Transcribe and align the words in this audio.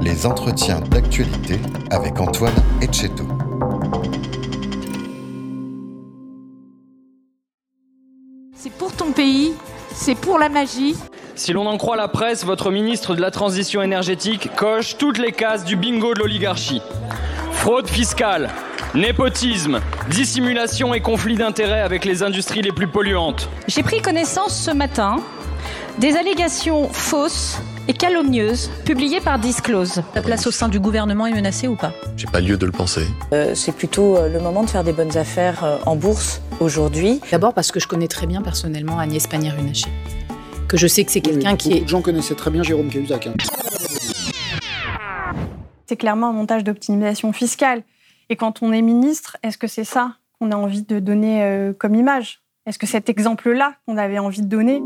Les 0.00 0.24
entretiens 0.24 0.80
d'actualité 0.80 1.60
avec 1.90 2.18
Antoine 2.18 2.54
Etcheto. 2.80 3.24
C'est 8.54 8.72
pour 8.72 8.92
ton 8.92 9.12
pays, 9.12 9.52
c'est 9.92 10.14
pour 10.14 10.38
la 10.38 10.48
magie. 10.48 10.96
Si 11.34 11.52
l'on 11.52 11.66
en 11.66 11.76
croit 11.76 11.96
la 11.96 12.08
presse, 12.08 12.46
votre 12.46 12.70
ministre 12.70 13.14
de 13.14 13.20
la 13.20 13.30
Transition 13.30 13.82
énergétique 13.82 14.48
coche 14.56 14.96
toutes 14.96 15.18
les 15.18 15.32
cases 15.32 15.64
du 15.64 15.76
bingo 15.76 16.14
de 16.14 16.20
l'oligarchie. 16.20 16.80
Fraude 17.52 17.86
fiscale, 17.86 18.48
népotisme, 18.94 19.80
dissimulation 20.08 20.94
et 20.94 21.00
conflit 21.00 21.36
d'intérêts 21.36 21.82
avec 21.82 22.06
les 22.06 22.22
industries 22.22 22.62
les 22.62 22.72
plus 22.72 22.88
polluantes. 22.88 23.50
J'ai 23.68 23.82
pris 23.82 24.00
connaissance 24.00 24.56
ce 24.56 24.70
matin 24.70 25.16
des 25.98 26.16
allégations 26.16 26.88
fausses 26.88 27.60
et 27.90 27.92
calomnieuse 27.92 28.70
publiée 28.84 29.20
par 29.20 29.40
Disclose. 29.40 30.00
La 30.14 30.22
place 30.22 30.46
au 30.46 30.52
sein 30.52 30.68
du 30.68 30.78
gouvernement 30.78 31.26
est 31.26 31.34
menacée 31.34 31.66
ou 31.66 31.74
pas? 31.74 31.92
J'ai 32.16 32.28
pas 32.28 32.40
lieu 32.40 32.56
de 32.56 32.64
le 32.64 32.70
penser. 32.70 33.04
Euh, 33.32 33.56
c'est 33.56 33.72
plutôt 33.74 34.16
euh, 34.16 34.28
le 34.28 34.38
moment 34.38 34.62
de 34.62 34.70
faire 34.70 34.84
des 34.84 34.92
bonnes 34.92 35.16
affaires 35.16 35.64
euh, 35.64 35.76
en 35.86 35.96
bourse 35.96 36.40
aujourd'hui. 36.60 37.20
D'abord 37.32 37.52
parce 37.52 37.72
que 37.72 37.80
je 37.80 37.88
connais 37.88 38.06
très 38.06 38.28
bien 38.28 38.42
personnellement 38.42 39.00
Agnès 39.00 39.26
Pannier-Runacher. 39.26 39.90
Que 40.68 40.76
je 40.76 40.86
sais 40.86 41.04
que 41.04 41.10
c'est 41.10 41.20
quelqu'un 41.20 41.56
qui 41.56 41.72
est. 41.72 41.80
Les 41.80 41.88
gens 41.88 42.00
connaissaient 42.00 42.36
très 42.36 42.52
bien 42.52 42.62
Jérôme 42.62 42.90
Cahuzac. 42.90 43.26
Hein. 43.26 43.34
C'est 45.88 45.96
clairement 45.96 46.28
un 46.28 46.32
montage 46.32 46.62
d'optimisation 46.62 47.32
fiscale. 47.32 47.82
Et 48.28 48.36
quand 48.36 48.62
on 48.62 48.72
est 48.72 48.82
ministre, 48.82 49.36
est-ce 49.42 49.58
que 49.58 49.66
c'est 49.66 49.82
ça 49.82 50.12
qu'on 50.38 50.52
a 50.52 50.54
envie 50.54 50.82
de 50.82 51.00
donner 51.00 51.42
euh, 51.42 51.72
comme 51.72 51.96
image? 51.96 52.40
Est-ce 52.66 52.78
que 52.78 52.86
cet 52.86 53.08
exemple-là 53.08 53.74
qu'on 53.84 53.96
avait 53.96 54.20
envie 54.20 54.42
de 54.42 54.46
donner 54.46 54.80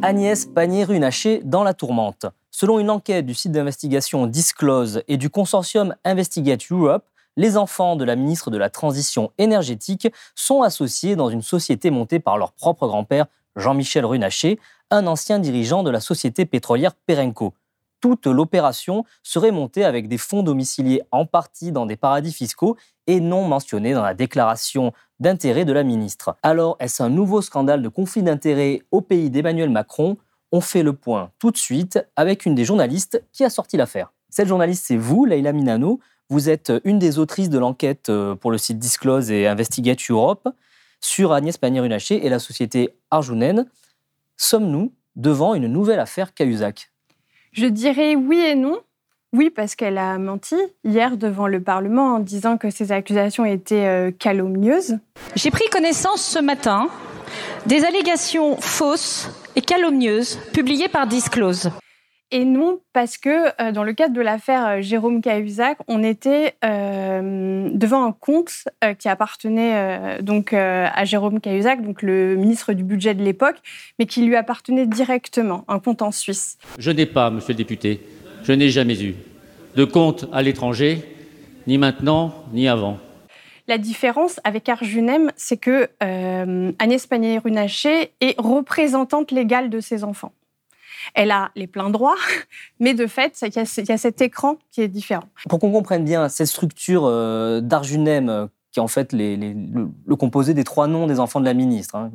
Agnès 0.00 0.46
Pannier-Runacher 0.46 1.40
dans 1.44 1.64
la 1.64 1.74
tourmente. 1.74 2.26
Selon 2.52 2.78
une 2.78 2.88
enquête 2.88 3.26
du 3.26 3.34
site 3.34 3.50
d'investigation 3.50 4.28
Disclose 4.28 5.02
et 5.08 5.16
du 5.16 5.28
consortium 5.28 5.92
Investigate 6.04 6.70
Europe, 6.70 7.04
les 7.36 7.56
enfants 7.56 7.96
de 7.96 8.04
la 8.04 8.14
ministre 8.14 8.52
de 8.52 8.58
la 8.58 8.70
Transition 8.70 9.32
énergétique 9.38 10.08
sont 10.36 10.62
associés 10.62 11.16
dans 11.16 11.30
une 11.30 11.42
société 11.42 11.90
montée 11.90 12.20
par 12.20 12.38
leur 12.38 12.52
propre 12.52 12.86
grand-père, 12.86 13.26
Jean-Michel 13.56 14.06
Runacher, 14.06 14.60
un 14.92 15.08
ancien 15.08 15.40
dirigeant 15.40 15.82
de 15.82 15.90
la 15.90 16.00
société 16.00 16.46
pétrolière 16.46 16.94
Perenco. 16.94 17.54
Toute 18.00 18.26
l'opération 18.26 19.04
serait 19.24 19.50
montée 19.50 19.84
avec 19.84 20.06
des 20.06 20.18
fonds 20.18 20.44
domiciliés 20.44 21.02
en 21.10 21.26
partie 21.26 21.72
dans 21.72 21.86
des 21.86 21.96
paradis 21.96 22.32
fiscaux 22.32 22.76
et 23.08 23.18
non 23.18 23.42
mentionnés 23.42 23.94
dans 23.94 24.02
la 24.02 24.14
déclaration 24.14 24.92
d'intérêt 25.18 25.64
de 25.64 25.72
la 25.72 25.82
ministre. 25.82 26.36
Alors, 26.44 26.76
est-ce 26.78 27.02
un 27.02 27.08
nouveau 27.08 27.42
scandale 27.42 27.82
de 27.82 27.88
conflit 27.88 28.22
d'intérêts 28.22 28.82
au 28.92 29.00
pays 29.00 29.30
d'Emmanuel 29.30 29.70
Macron? 29.70 30.16
On 30.52 30.60
fait 30.60 30.84
le 30.84 30.92
point 30.92 31.32
tout 31.40 31.50
de 31.50 31.56
suite 31.56 31.98
avec 32.14 32.46
une 32.46 32.54
des 32.54 32.64
journalistes 32.64 33.24
qui 33.32 33.44
a 33.44 33.50
sorti 33.50 33.76
l'affaire. 33.76 34.12
Cette 34.30 34.46
journaliste, 34.46 34.84
c'est 34.86 34.96
vous, 34.96 35.24
Leila 35.24 35.52
Minano. 35.52 35.98
Vous 36.28 36.50
êtes 36.50 36.72
une 36.84 36.98
des 36.98 37.18
autrices 37.18 37.48
de 37.48 37.58
l'enquête 37.58 38.10
euh, 38.10 38.34
pour 38.34 38.50
le 38.50 38.58
site 38.58 38.78
Disclose 38.78 39.30
et 39.30 39.46
Investigate 39.46 39.98
Europe 40.10 40.48
sur 41.00 41.32
Agnès 41.32 41.56
Pannier-Runacher 41.56 42.24
et 42.24 42.28
la 42.28 42.38
société 42.38 42.94
Arjounen. 43.10 43.66
Sommes-nous 44.36 44.92
devant 45.16 45.54
une 45.54 45.66
nouvelle 45.66 46.00
affaire 46.00 46.34
Cahuzac? 46.34 46.90
Je 47.52 47.66
dirais 47.66 48.14
oui 48.14 48.38
et 48.38 48.54
non. 48.54 48.78
Oui, 49.34 49.50
parce 49.50 49.74
qu'elle 49.74 49.98
a 49.98 50.18
menti 50.18 50.56
hier 50.84 51.18
devant 51.18 51.46
le 51.48 51.60
Parlement 51.60 52.14
en 52.14 52.18
disant 52.18 52.56
que 52.56 52.70
ces 52.70 52.92
accusations 52.92 53.44
étaient 53.44 53.86
euh, 53.86 54.10
calomnieuses. 54.10 54.98
J'ai 55.34 55.50
pris 55.50 55.68
connaissance 55.70 56.22
ce 56.22 56.38
matin 56.38 56.88
des 57.66 57.84
allégations 57.84 58.56
fausses 58.56 59.30
et 59.54 59.60
calomnieuses 59.60 60.38
publiées 60.54 60.88
par 60.88 61.06
Disclose. 61.06 61.70
Et 62.30 62.44
non, 62.44 62.80
parce 62.92 63.16
que 63.16 63.48
euh, 63.60 63.72
dans 63.72 63.84
le 63.84 63.94
cadre 63.94 64.14
de 64.14 64.20
l'affaire 64.20 64.66
euh, 64.66 64.80
Jérôme 64.82 65.22
Cahuzac, 65.22 65.78
on 65.88 66.02
était 66.02 66.54
euh, 66.62 67.70
devant 67.72 68.04
un 68.04 68.12
compte 68.12 68.52
euh, 68.84 68.92
qui 68.92 69.08
appartenait 69.08 69.72
euh, 69.74 70.22
donc 70.22 70.52
euh, 70.52 70.86
à 70.92 71.06
Jérôme 71.06 71.40
Cahuzac, 71.40 71.80
donc 71.80 72.02
le 72.02 72.36
ministre 72.36 72.74
du 72.74 72.84
budget 72.84 73.14
de 73.14 73.22
l'époque, 73.22 73.56
mais 73.98 74.04
qui 74.04 74.22
lui 74.22 74.36
appartenait 74.36 74.86
directement, 74.86 75.64
un 75.68 75.78
compte 75.78 76.02
en 76.02 76.10
Suisse. 76.10 76.58
Je 76.78 76.90
n'ai 76.90 77.06
pas, 77.06 77.30
monsieur 77.30 77.54
le 77.54 77.58
député, 77.58 78.02
je 78.42 78.52
n'ai 78.52 78.68
jamais 78.70 79.00
eu 79.02 79.14
de 79.76 79.84
compte 79.84 80.26
à 80.32 80.42
l'étranger, 80.42 81.02
ni 81.66 81.78
maintenant, 81.78 82.34
ni 82.52 82.68
avant. 82.68 82.98
La 83.66 83.76
différence 83.78 84.40
avec 84.44 84.68
Arjunem, 84.68 85.30
c'est 85.36 85.58
que 85.58 85.88
euh, 86.02 86.72
Agnès 86.78 87.06
Pannier-Runacher 87.06 88.12
est 88.20 88.34
représentante 88.40 89.30
légale 89.30 89.68
de 89.68 89.80
ses 89.80 90.04
enfants. 90.04 90.32
Elle 91.14 91.30
a 91.30 91.50
les 91.54 91.66
pleins 91.66 91.90
droits, 91.90 92.16
mais 92.80 92.94
de 92.94 93.06
fait, 93.06 93.38
il 93.42 93.54
y, 93.54 93.58
a, 93.58 93.64
il 93.78 93.88
y 93.88 93.92
a 93.92 93.98
cet 93.98 94.20
écran 94.22 94.56
qui 94.70 94.80
est 94.80 94.88
différent. 94.88 95.24
Pour 95.48 95.58
qu'on 95.58 95.70
comprenne 95.70 96.04
bien 96.04 96.28
cette 96.28 96.46
structure 96.46 97.02
euh, 97.04 97.60
d'Arjunem, 97.60 98.48
qui 98.72 98.80
est 98.80 98.82
en 98.82 98.88
fait 98.88 99.12
les- 99.12 99.36
les- 99.36 99.54
le, 99.54 99.88
le 100.06 100.16
composé 100.16 100.54
des 100.54 100.64
trois 100.64 100.86
noms 100.86 101.06
des 101.06 101.20
enfants 101.20 101.40
de 101.40 101.44
la 101.44 101.54
ministre, 101.54 101.94
hein, 101.94 102.10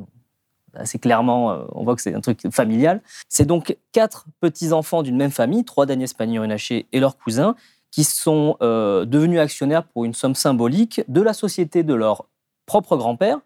assez 0.76 0.98
clairement, 0.98 1.52
euh, 1.52 1.64
on 1.72 1.84
voit 1.84 1.94
que 1.96 2.02
c'est 2.02 2.14
un 2.14 2.20
truc 2.20 2.40
familial. 2.50 3.00
C'est 3.28 3.46
donc 3.46 3.76
quatre 3.92 4.26
petits-enfants 4.40 5.02
d'une 5.02 5.16
même 5.16 5.30
famille, 5.30 5.64
trois 5.64 5.86
d'Agnès 5.86 6.12
Pannier-Runacher 6.12 6.86
et 6.92 7.00
leurs 7.00 7.16
cousins, 7.16 7.54
qui 7.90 8.04
sont 8.04 8.56
euh, 8.62 9.04
devenus 9.04 9.38
actionnaires 9.40 9.84
pour 9.84 10.04
une 10.04 10.14
somme 10.14 10.34
symbolique 10.34 11.02
de 11.08 11.20
la 11.20 11.32
société 11.32 11.82
de 11.82 11.94
leur 11.94 12.26
propre 12.66 12.96
grand-père, 12.96 13.38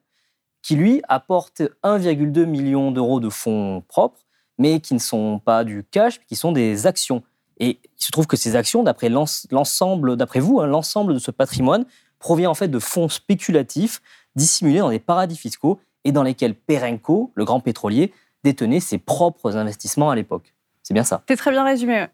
qui 0.62 0.74
lui 0.74 1.02
apporte 1.08 1.62
1,2 1.84 2.44
million 2.44 2.90
d'euros 2.90 3.20
de 3.20 3.28
fonds 3.28 3.82
propres, 3.88 4.20
mais 4.58 4.80
qui 4.80 4.94
ne 4.94 4.98
sont 4.98 5.38
pas 5.44 5.64
du 5.64 5.84
cash, 5.90 6.20
qui 6.26 6.34
sont 6.34 6.52
des 6.52 6.86
actions. 6.86 7.22
Et 7.60 7.78
il 7.82 8.04
se 8.04 8.10
trouve 8.10 8.26
que 8.26 8.36
ces 8.36 8.56
actions, 8.56 8.82
d'après 8.82 9.08
l'ens- 9.08 9.46
l'ensemble, 9.50 10.16
d'après 10.16 10.40
vous, 10.40 10.60
hein, 10.60 10.66
l'ensemble 10.66 11.14
de 11.14 11.18
ce 11.18 11.30
patrimoine 11.30 11.84
provient 12.18 12.50
en 12.50 12.54
fait 12.54 12.68
de 12.68 12.78
fonds 12.78 13.08
spéculatifs 13.08 14.00
dissimulés 14.34 14.78
dans 14.80 14.90
des 14.90 14.98
paradis 14.98 15.36
fiscaux 15.36 15.80
et 16.08 16.12
dans 16.12 16.22
lesquels 16.22 16.54
Perenco, 16.54 17.32
le 17.34 17.44
grand 17.44 17.60
pétrolier, 17.60 18.14
détenait 18.42 18.80
ses 18.80 18.96
propres 18.96 19.56
investissements 19.56 20.08
à 20.10 20.16
l'époque. 20.16 20.54
C'est 20.82 20.94
bien 20.94 21.04
ça. 21.04 21.22
C'est 21.28 21.36
très 21.36 21.50
bien 21.50 21.64
résumé. 21.64 22.06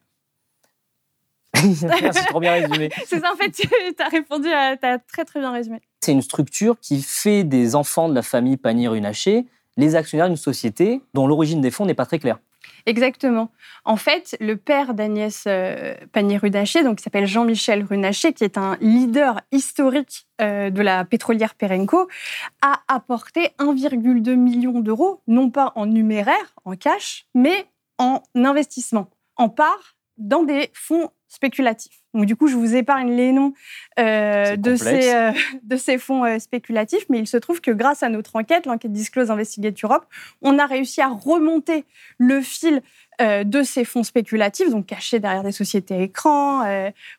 Merci, 1.62 2.26
trop 2.26 2.40
bien 2.40 2.54
résumé. 2.54 2.90
C'est 3.06 3.20
ça, 3.20 3.32
en 3.32 3.36
fait, 3.36 3.52
tu 3.52 3.68
as 4.02 4.08
répondu, 4.08 4.48
à, 4.48 4.76
tu 4.76 4.84
as 4.84 4.98
très 4.98 5.24
très 5.24 5.38
bien 5.38 5.52
résumé. 5.52 5.80
C'est 6.00 6.10
une 6.10 6.22
structure 6.22 6.80
qui 6.80 7.02
fait 7.02 7.44
des 7.44 7.76
enfants 7.76 8.08
de 8.08 8.14
la 8.14 8.22
famille 8.22 8.56
Pannier-Runacher 8.56 9.46
les 9.76 9.94
actionnaires 9.96 10.26
d'une 10.26 10.36
société 10.36 11.00
dont 11.14 11.26
l'origine 11.26 11.60
des 11.60 11.70
fonds 11.70 11.86
n'est 11.86 11.94
pas 11.94 12.06
très 12.06 12.18
claire. 12.18 12.38
Exactement. 12.86 13.50
En 13.84 13.96
fait, 13.96 14.36
le 14.40 14.56
père 14.56 14.92
d'Agnès 14.92 15.44
euh, 15.46 15.94
Pannier-Runacher, 16.12 16.82
qui 16.94 17.02
s'appelle 17.02 17.26
Jean-Michel 17.26 17.84
Runacher, 17.84 18.34
qui 18.34 18.44
est 18.44 18.58
un 18.58 18.76
leader 18.80 19.40
historique 19.52 20.26
euh, 20.42 20.68
de 20.68 20.82
la 20.82 21.04
pétrolière 21.06 21.54
Perenco, 21.54 22.08
a 22.60 22.82
apporté 22.88 23.50
1,2 23.58 24.34
million 24.34 24.80
d'euros, 24.80 25.22
non 25.26 25.50
pas 25.50 25.72
en 25.76 25.86
numéraire, 25.86 26.54
en 26.64 26.76
cash, 26.76 27.26
mais 27.34 27.66
en 27.98 28.22
investissement, 28.34 29.08
en 29.36 29.48
part 29.48 29.96
dans 30.18 30.42
des 30.42 30.70
fonds 30.74 31.10
spéculatifs. 31.28 32.03
Donc 32.14 32.26
du 32.26 32.36
coup, 32.36 32.46
je 32.46 32.56
vous 32.56 32.74
épargne 32.74 33.14
les 33.14 33.32
noms 33.32 33.52
euh, 33.98 34.56
de, 34.56 34.76
ces, 34.76 35.14
euh, 35.14 35.32
de 35.62 35.76
ces 35.76 35.98
fonds 35.98 36.24
euh, 36.24 36.38
spéculatifs, 36.38 37.04
mais 37.10 37.18
il 37.18 37.26
se 37.26 37.36
trouve 37.36 37.60
que 37.60 37.70
grâce 37.70 38.02
à 38.02 38.08
notre 38.08 38.36
enquête, 38.36 38.66
l'enquête 38.66 38.92
Disclose 38.92 39.30
Investigate 39.30 39.76
Europe, 39.82 40.06
on 40.40 40.58
a 40.58 40.66
réussi 40.66 41.00
à 41.00 41.08
remonter 41.08 41.84
le 42.18 42.40
fil 42.40 42.82
de 43.20 43.62
ces 43.62 43.84
fonds 43.84 44.02
spéculatifs, 44.02 44.70
donc 44.70 44.86
cachés 44.86 45.20
derrière 45.20 45.44
des 45.44 45.52
sociétés 45.52 46.02
écrans. 46.02 46.62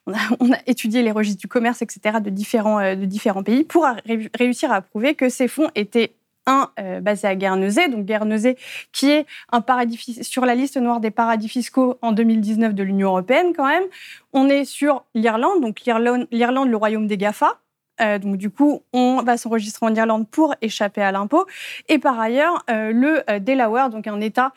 on, 0.06 0.12
a, 0.12 0.18
on 0.40 0.52
a 0.52 0.58
étudié 0.66 1.02
les 1.02 1.10
registres 1.10 1.40
du 1.40 1.48
commerce, 1.48 1.80
etc., 1.80 2.18
de 2.20 2.28
différents, 2.28 2.94
de 2.94 3.06
différents 3.06 3.42
pays 3.42 3.64
pour 3.64 3.86
ré- 4.04 4.30
réussir 4.34 4.70
à 4.70 4.82
prouver 4.82 5.14
que 5.14 5.30
ces 5.30 5.48
fonds 5.48 5.70
étaient 5.74 6.12
un 6.46 6.70
euh, 6.78 7.00
basé 7.00 7.28
à 7.28 7.34
Guernesey, 7.34 7.88
donc 7.88 8.04
Guernesey 8.04 8.56
qui 8.92 9.10
est 9.10 9.26
un 9.52 9.60
paradis 9.60 10.22
sur 10.22 10.46
la 10.46 10.54
liste 10.54 10.76
noire 10.76 11.00
des 11.00 11.10
paradis 11.10 11.48
fiscaux 11.48 11.98
en 12.02 12.12
2019 12.12 12.74
de 12.74 12.82
l'Union 12.82 13.08
européenne 13.08 13.52
quand 13.54 13.66
même. 13.66 13.84
On 14.32 14.48
est 14.48 14.64
sur 14.64 15.04
l'Irlande, 15.14 15.60
donc 15.60 15.80
l'Irlande, 15.84 16.68
le 16.68 16.76
royaume 16.76 17.06
des 17.06 17.16
GAFA, 17.16 17.58
Euh, 18.00 18.18
donc 18.18 18.36
du 18.36 18.50
coup, 18.50 18.82
on 18.92 19.22
va 19.22 19.36
s'enregistrer 19.36 19.86
en 19.86 19.94
Irlande 19.94 20.28
pour 20.28 20.54
échapper 20.60 21.02
à 21.02 21.12
l'impôt. 21.12 21.46
Et 21.88 21.98
par 21.98 22.18
ailleurs, 22.20 22.64
euh, 22.70 22.92
le 22.92 23.22
euh, 23.30 23.38
Delaware, 23.38 23.90
donc 23.90 24.06
un 24.06 24.20
État 24.20 24.52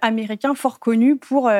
américain 0.00 0.54
fort 0.54 0.78
connu 0.78 1.16
pour, 1.16 1.50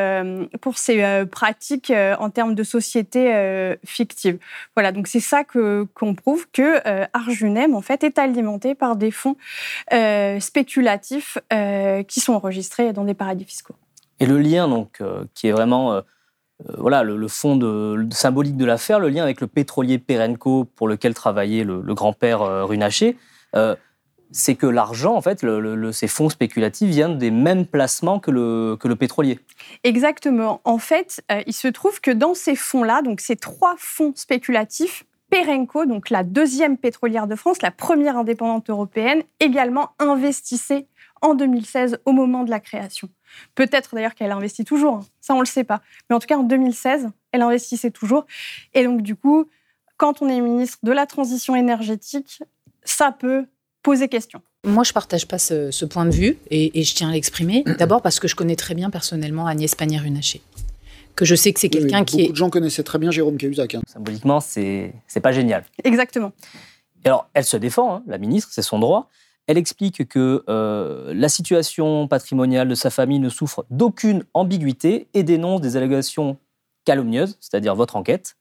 pour 0.61 0.79
ses 0.79 1.25
pratiques 1.31 1.93
en 2.19 2.31
termes 2.31 2.55
de 2.55 2.63
société 2.63 3.77
fictive. 3.85 4.39
Voilà, 4.75 4.93
donc 4.93 5.09
c'est 5.09 5.21
ça 5.21 5.45
que, 5.45 5.87
qu'on 5.95 6.15
prouve 6.15 6.49
que 6.51 6.81
Arjunem, 7.13 7.75
en 7.75 7.83
fait, 7.83 8.05
est 8.05 8.19
alimenté 8.19 8.75
par 8.75 8.97
des 8.97 9.11
fonds 9.11 9.37
spéculatifs 10.41 11.39
qui 12.09 12.21
sont 12.21 12.33
enregistrés 12.33 12.93
dans 12.93 13.05
des 13.05 13.15
paradis 13.15 13.45
fiscaux. 13.45 13.77
Et 14.21 14.27
le 14.27 14.39
lien, 14.39 14.69
donc, 14.69 15.03
qui 15.35 15.49
est 15.49 15.53
vraiment 15.53 16.03
voilà, 16.77 17.03
le, 17.03 17.29
fond 17.29 17.59
symbolique 18.11 18.57
de 18.57 18.65
l'affaire, 18.65 18.99
le 18.99 19.09
lien 19.09 19.23
avec 19.23 19.41
le 19.41 19.47
pétrolier 19.47 19.99
Perenco 19.99 20.65
pour 20.65 20.89
lequel 20.89 21.15
travaillait 21.15 21.65
le, 21.65 21.81
grand-père 21.95 22.43
euh, 22.43 22.65
Runacher, 22.65 23.17
euh, 23.55 23.77
c'est 24.31 24.57
que 24.57 24.67
l'argent, 24.67 25.15
en 25.15 25.23
fait, 25.23 25.47
ces 25.93 26.09
fonds 26.09 26.29
spéculatifs 26.29 26.91
viennent 26.91 27.17
des 27.17 27.31
mêmes 27.31 27.65
placements 27.65 28.19
que 28.19 28.31
le, 28.31 28.77
que 28.79 28.93
pétrolier. 28.93 29.39
Exactement. 29.85 30.61
En 30.65 30.77
fait, 30.77 31.23
il 31.47 31.55
se 31.55 31.69
trouve 31.69 32.03
que 32.03 32.11
dans 32.11 32.35
ces 32.35 32.55
fonds-là, 32.55 33.01
donc 33.01 33.21
ces 33.21 33.37
trois 33.37 33.75
fonds 33.79 34.13
spéculatifs, 34.15 35.07
Perenco, 35.31 35.87
donc 35.87 36.11
la 36.11 36.25
deuxième 36.25 36.77
pétrolière 36.77 37.27
de 37.27 37.37
France, 37.37 37.63
la 37.63 37.71
première 37.71 38.17
indépendante 38.17 38.69
européenne, 38.71 39.23
également 39.41 39.91
investissait 39.99 40.87
en 41.23 41.35
2016 41.35 42.01
au 42.05 42.13
moment 42.13 42.45
de 42.45 42.51
la 42.51 42.61
création. 42.61 43.09
Peut-être 43.55 43.95
d'ailleurs 43.95 44.15
qu'elle 44.15 44.33
investit 44.33 44.65
toujours, 44.65 44.95
hein. 44.95 45.07
ça 45.21 45.35
on 45.35 45.39
ne 45.39 45.43
le 45.43 45.47
sait 45.47 45.65
pas. 45.65 45.81
Mais 46.09 46.17
en 46.17 46.19
tout 46.19 46.27
cas, 46.27 46.37
en 46.37 46.43
2016, 46.43 47.09
elle 47.33 47.43
investissait 47.43 47.91
toujours. 47.91 48.27
Et 48.75 48.85
donc 48.85 49.03
du 49.03 49.17
coup, 49.17 49.49
quand 49.97 50.23
on 50.23 50.29
est 50.29 50.41
ministre 50.41 50.79
de 50.83 50.93
la 50.93 51.07
transition 51.07 51.55
énergétique, 51.55 52.43
ça 52.85 53.13
peut 53.13 53.47
poser 53.83 54.09
question. 54.09 54.41
Moi, 54.65 54.85
je 54.85 54.91
ne 54.91 54.95
partage 54.95 55.27
pas 55.27 55.39
ce, 55.39 55.85
point 55.85 56.05
de 56.05 56.11
vue 56.11 56.37
et, 56.51 56.83
je 56.83 56.95
tiens 56.95 57.11
à 57.11 57.13
l'exprimer. 57.13 57.65
D'abord 57.79 58.03
parce 58.03 58.19
que 58.19 58.29
je 58.29 58.35
connais 58.35 58.57
très 58.57 58.75
bien 58.75 58.91
personnellement 58.91 59.47
Agnès 59.47 59.75
Pannier-Runacher. 59.75 60.41
Que 61.15 61.25
je 61.25 61.35
sais 61.35 61.53
que 61.53 61.59
c'est 61.59 61.69
quelqu'un 61.69 62.05
qui 62.05 62.17
est. 62.17 62.23
Beaucoup 62.23 62.33
de 62.33 62.37
gens 62.37 62.51
connaissaient 62.51 62.85
très 62.85 62.99
bien 62.99 63.11
Jérôme 63.11 63.39
Cahuzac. 63.39 63.75
Hein. 63.75 63.83
Symboliquement, 63.87 64.41
c'est 64.41 64.93
pas 65.23 65.33
génial. 65.33 65.65
Exactement. 65.85 66.33
alors, 67.05 67.29
elle 67.35 67.45
se 67.45 67.57
défend, 67.57 67.97
hein, 67.97 68.03
la 68.07 68.19
ministre, 68.19 68.51
c'est 68.53 68.63
son 68.63 68.79
droit. 68.79 69.11
Elle 69.49 69.57
explique 69.57 70.07
que 70.07 70.45
euh, 70.49 71.13
la 71.15 71.31
situation 71.31 72.07
patrimoniale 72.07 72.69
de 72.69 72.75
sa 72.75 72.91
famille 72.91 73.19
ne 73.19 73.31
souffre 73.31 73.65
d'aucune 73.71 74.23
ambiguïté 74.35 75.09
et 75.15 75.23
dénonce 75.23 75.63
des 75.63 75.77
allégations 75.77 76.37
calomnieuses, 76.85 77.39
c'est-à-dire 77.41 77.75
votre 77.75 77.97
enquête. 77.97 78.37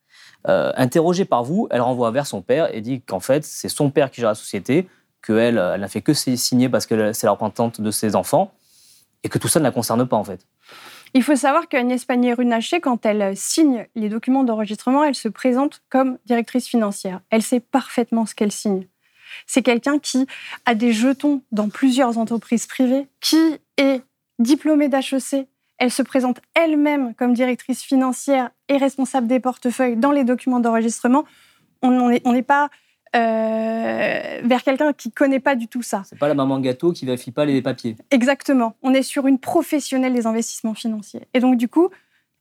Euh, 0.49 0.73
interrogée 0.75 1.23
par 1.23 1.45
vous, 1.45 1.69
elle 1.71 1.79
renvoie 1.79 2.11
vers 2.11 2.27
son 2.27 2.41
père 2.41 2.73
et 2.75 2.81
dit 2.81 3.01
qu'en 3.01 3.21
fait, 3.21 3.45
c'est 3.45 3.69
son 3.69 3.89
père 3.89 4.11
qui 4.11 4.19
gère 4.19 4.29
la 4.31 4.35
société, 4.35 4.89
qu'elle 5.25 5.57
elle, 5.57 5.79
n'a 5.79 5.87
fait 5.87 6.01
que 6.01 6.13
signer 6.13 6.67
parce 6.67 6.85
que 6.85 7.13
c'est 7.13 7.25
la 7.25 7.31
représentante 7.31 7.79
de 7.79 7.91
ses 7.91 8.15
enfants, 8.15 8.51
et 9.23 9.29
que 9.29 9.37
tout 9.37 9.47
ça 9.47 9.59
ne 9.59 9.63
la 9.63 9.71
concerne 9.71 10.05
pas 10.05 10.17
en 10.17 10.25
fait. 10.25 10.45
Il 11.13 11.23
faut 11.23 11.37
savoir 11.37 11.69
qu'Agnès 11.69 12.03
Pannier-Runacher, 12.03 12.81
quand 12.81 13.05
elle 13.05 13.35
signe 13.35 13.87
les 13.95 14.09
documents 14.09 14.43
d'enregistrement, 14.43 15.05
elle 15.05 15.15
se 15.15 15.29
présente 15.29 15.81
comme 15.89 16.17
directrice 16.25 16.67
financière. 16.67 17.21
Elle 17.29 17.43
sait 17.43 17.61
parfaitement 17.61 18.25
ce 18.25 18.35
qu'elle 18.35 18.51
signe. 18.51 18.87
C'est 19.45 19.61
quelqu'un 19.61 19.99
qui 19.99 20.27
a 20.65 20.75
des 20.75 20.93
jetons 20.93 21.41
dans 21.51 21.69
plusieurs 21.69 22.17
entreprises 22.17 22.67
privées, 22.67 23.07
qui 23.21 23.59
est 23.77 24.01
diplômée 24.39 24.89
d'HEC. 24.89 25.47
Elle 25.77 25.91
se 25.91 26.01
présente 26.01 26.39
elle-même 26.55 27.13
comme 27.15 27.33
directrice 27.33 27.83
financière 27.83 28.49
et 28.67 28.77
responsable 28.77 29.27
des 29.27 29.39
portefeuilles 29.39 29.95
dans 29.95 30.11
les 30.11 30.23
documents 30.23 30.59
d'enregistrement. 30.59 31.25
On 31.83 32.09
n'est 32.09 32.41
pas 32.41 32.69
euh, 33.15 34.41
vers 34.43 34.63
quelqu'un 34.63 34.93
qui 34.93 35.11
connaît 35.11 35.39
pas 35.39 35.55
du 35.55 35.67
tout 35.67 35.81
ça. 35.81 36.03
C'est 36.05 36.19
pas 36.19 36.27
la 36.27 36.33
maman 36.33 36.59
gâteau 36.59 36.91
qui 36.91 37.05
vérifie 37.05 37.31
pas 37.31 37.45
les 37.45 37.61
papiers. 37.61 37.95
Exactement. 38.11 38.75
On 38.81 38.93
est 38.93 39.03
sur 39.03 39.27
une 39.27 39.39
professionnelle 39.39 40.13
des 40.13 40.27
investissements 40.27 40.73
financiers. 40.73 41.21
Et 41.33 41.39
donc 41.39 41.57
du 41.57 41.67
coup, 41.67 41.89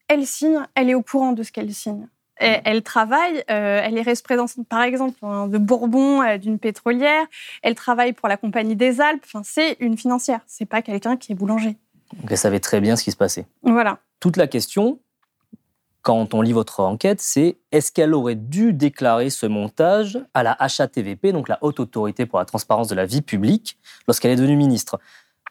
elle 0.09 0.27
signe, 0.27 0.61
elle 0.75 0.91
est 0.91 0.95
au 0.95 1.03
courant 1.03 1.33
de 1.33 1.43
ce 1.43 1.53
qu'elle 1.53 1.73
signe 1.73 2.09
elle 2.39 2.83
travaille, 2.83 3.39
euh, 3.51 3.81
elle 3.83 3.97
est 3.97 4.03
représentante 4.03 4.67
par 4.69 4.83
exemple 4.83 5.19
hein, 5.23 5.49
de 5.49 5.59
Bourbon, 5.59 6.23
euh, 6.23 6.39
d'une 6.39 6.59
pétrolière, 6.59 7.25
elle 7.63 7.75
travaille 7.75 8.13
pour 8.13 8.29
la 8.29 8.37
Compagnie 8.37 8.77
des 8.77 9.01
Alpes, 9.01 9.23
enfin, 9.25 9.43
c'est 9.45 9.77
une 9.81 9.97
financière, 9.97 10.41
c'est 10.47 10.67
pas 10.67 10.83
quelqu'un 10.83 11.17
qui 11.17 11.33
est 11.33 11.35
boulanger. 11.35 11.77
Donc 12.15 12.31
elle 12.31 12.39
savait 12.39 12.61
très 12.61 12.81
bien 12.81 12.97
ce 12.97 13.05
qui 13.05 13.11
se 13.11 13.17
passait. 13.17 13.47
Voilà. 13.63 13.99
Toute 14.21 14.37
la 14.37 14.47
question, 14.47 15.01
quand 16.03 16.35
on 16.35 16.43
lit 16.43 16.53
votre 16.53 16.81
enquête, 16.81 17.21
c'est 17.21 17.57
est-ce 17.73 17.91
qu'elle 17.91 18.15
aurait 18.15 18.37
dû 18.37 18.73
déclarer 18.73 19.29
ce 19.31 19.47
montage 19.47 20.19
à 20.35 20.43
la 20.43 20.57
HATVP, 20.61 21.33
donc 21.33 21.49
la 21.49 21.59
Haute 21.63 21.81
Autorité 21.81 22.27
pour 22.27 22.39
la 22.39 22.45
Transparence 22.45 22.89
de 22.89 22.95
la 22.95 23.07
Vie 23.07 23.23
Publique, 23.23 23.79
lorsqu'elle 24.07 24.31
est 24.31 24.37
devenue 24.37 24.57
ministre? 24.57 25.01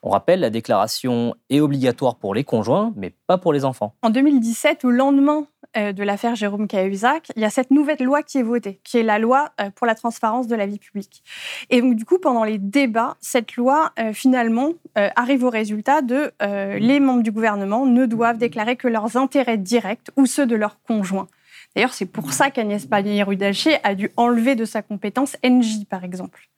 On 0.07 0.11
rappelle, 0.11 0.39
la 0.39 0.51
déclaration 0.51 1.35
est 1.49 1.59
obligatoire 1.59 2.15
pour 2.17 2.35
les 2.35 2.43
conjoints, 2.43 2.93
mais 2.95 3.11
pas 3.25 3.39
pour 3.39 3.53
les 3.53 3.65
enfants. 3.65 3.95
En 4.03 4.11
2017, 4.11 4.85
au 4.85 4.91
lendemain 4.91 5.47
de 5.75 6.03
l'affaire 6.03 6.35
Jérôme 6.35 6.67
Cahuzac, 6.67 7.27
il 7.35 7.41
y 7.41 7.45
a 7.45 7.49
cette 7.49 7.71
nouvelle 7.71 8.01
loi 8.01 8.23
qui 8.23 8.37
est 8.37 8.43
votée, 8.43 8.79
qui 8.83 8.97
est 8.97 9.03
la 9.03 9.19
loi 9.19 9.51
euh, 9.59 9.69
pour 9.69 9.87
la 9.87 9.95
transparence 9.95 10.47
de 10.47 10.55
la 10.55 10.65
vie 10.65 10.79
publique. 10.79 11.23
Et 11.69 11.81
donc, 11.81 11.95
du 11.95 12.05
coup, 12.05 12.19
pendant 12.19 12.43
les 12.43 12.57
débats, 12.57 13.17
cette 13.21 13.55
loi, 13.55 13.91
euh, 13.99 14.13
finalement, 14.13 14.73
arrive 14.95 15.43
au 15.43 15.49
résultat 15.49 16.01
de 16.01 16.31
les 16.39 16.99
membres 16.99 17.21
du 17.21 17.31
gouvernement 17.31 17.85
ne 17.85 18.05
doivent 18.05 18.37
déclarer 18.37 18.75
que 18.75 18.87
leurs 18.87 19.17
intérêts 19.17 19.57
directs 19.57 20.07
ou 20.15 20.25
ceux 20.25 20.45
de 20.45 20.55
leurs 20.55 20.81
conjoints. 20.83 21.27
D'ailleurs, 21.75 21.93
c'est 21.93 22.05
pour 22.05 22.31
ça 22.31 22.49
qu'Agnès 22.49 22.85
Pannier-Rudaché 22.85 23.77
a 23.83 23.95
dû 23.95 24.11
enlever 24.15 24.55
de 24.55 24.63
sa 24.63 24.81
compétence 24.81 25.35
NJ, 25.43 25.85
par 25.89 26.03
exemple 26.03 26.49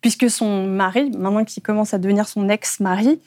puisque 0.00 0.30
son 0.30 0.66
mari, 0.66 1.10
maintenant 1.10 1.44
qu'il 1.44 1.62
commence 1.62 1.94
à 1.94 1.98
devenir 1.98 2.28
son 2.28 2.48
ex-mari, 2.48 3.20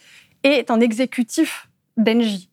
est 0.43 0.71
un 0.71 0.79
exécutif 0.79 1.69
d'Engie. 1.97 2.49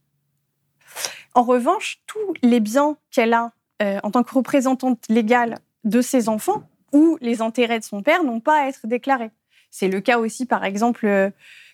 En 1.38 1.44
revanche, 1.44 2.00
tous 2.08 2.34
les 2.42 2.58
biens 2.58 2.96
qu'elle 3.12 3.32
a 3.32 3.52
euh, 3.80 4.00
en 4.02 4.10
tant 4.10 4.24
que 4.24 4.34
représentante 4.34 5.04
légale 5.08 5.54
de 5.84 6.00
ses 6.00 6.28
enfants 6.28 6.64
ou 6.92 7.16
les 7.20 7.42
intérêts 7.42 7.78
de 7.78 7.84
son 7.84 8.02
père 8.02 8.24
n'ont 8.24 8.40
pas 8.40 8.64
à 8.64 8.66
être 8.66 8.88
déclarés. 8.88 9.30
C'est 9.70 9.86
le 9.86 10.00
cas 10.00 10.18
aussi, 10.18 10.46
par 10.46 10.64
exemple, 10.64 11.06
euh, 11.06 11.30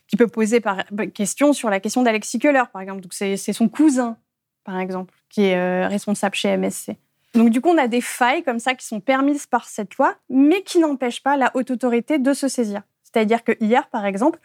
qui 0.07 0.19
peut 0.19 0.27
poser 0.27 0.61
bah, 0.61 0.85
question 1.15 1.55
sur 1.55 1.71
la 1.71 1.81
question 1.81 2.03
d'Alexis 2.03 2.39
Keller, 2.39 2.65
par 2.75 2.83
exemple. 2.83 3.07
c'est 3.11 3.39
son 3.55 3.71
cousin, 3.71 4.19
par 4.65 4.79
exemple, 4.79 5.15
qui 5.31 5.45
est 5.45 5.57
euh, 5.57 5.89
responsable 5.89 6.35
chez 6.35 6.55
MSC. 6.59 6.99
Donc 7.33 7.49
du 7.49 7.63
coup, 7.63 7.71
on 7.71 7.79
a 7.79 7.89
des 7.89 8.03
failles 8.03 8.43
comme 8.43 8.59
ça 8.59 8.75
qui 8.75 8.87
sont 8.87 9.01
permises 9.01 9.47
par 9.47 9.65
cette 9.65 9.97
loi, 9.97 10.15
mais 10.29 10.63
qui 10.63 10.79
n'empêchent 10.79 11.23
pas 11.23 11.39
la 11.39 11.51
haute 11.55 11.71
autorité 11.71 12.19
de 12.19 12.35
se 12.35 12.49
saisir. 12.49 12.83
C'est-à-dire 13.15 13.45
que 13.45 13.53
hier, 13.61 13.89
par 13.89 14.05
exemple, 14.05 14.41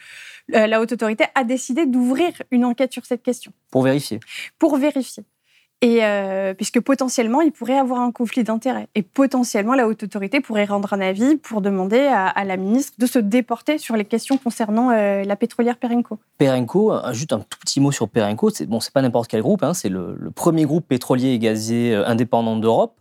euh, 0.56 0.68
la 0.68 0.80
haute 0.80 0.92
autorité 0.92 1.26
a 1.34 1.44
décidé 1.44 1.86
d'ouvrir 1.88 2.32
une 2.52 2.66
enquête 2.66 2.94
sur 2.94 3.06
cette 3.06 3.24
question. 3.24 3.52
Pour 3.72 3.82
vérifier. 3.82 4.20
Pour 4.60 4.78
vérifier. 4.78 5.26
Et 5.82 6.04
euh, 6.04 6.54
puisque 6.54 6.82
potentiellement, 6.82 7.40
il 7.40 7.54
pourrait 7.54 7.78
avoir 7.78 8.02
un 8.02 8.12
conflit 8.12 8.44
d'intérêts. 8.44 8.90
Et 8.96 9.02
potentiellement, 9.02 9.76
la 9.76 9.88
haute 9.88 10.04
autorité 10.04 10.42
pourrait 10.42 10.66
rendre 10.66 10.94
un 10.94 11.00
avis 11.00 11.38
pour 11.38 11.62
demander 11.62 12.00
à, 12.00 12.44
la 12.44 12.58
ministre 12.58 12.94
de 13.00 13.06
se 13.06 13.18
déporter 13.18 13.78
sur 13.78 13.96
les 13.96 14.04
questions 14.04 14.38
concernant 14.38 14.92
euh, 14.92 15.24
la 15.24 15.36
pétrolière 15.38 15.78
Perenco. 15.78 16.20
Perenco, 16.38 16.94
juste 17.14 17.32
un 17.32 17.40
tout 17.40 17.60
petit 17.60 17.80
mot 17.80 17.94
sur 17.94 18.10
Perenco. 18.10 18.50
C'est 18.50 18.66
bon, 18.66 18.82
c'est 18.82 18.94
pas 18.94 19.02
n'importe 19.02 19.30
quel 19.30 19.42
groupe. 19.42 19.64
Hein, 19.64 19.74
c'est 19.74 19.88
le, 19.88 20.18
premier 20.36 20.66
groupe 20.66 20.86
pétrolier 20.86 21.30
et 21.30 21.40
gazier 21.40 21.96
euh, 21.96 22.06
indépendant 22.06 22.58
d'Europe. 22.58 22.96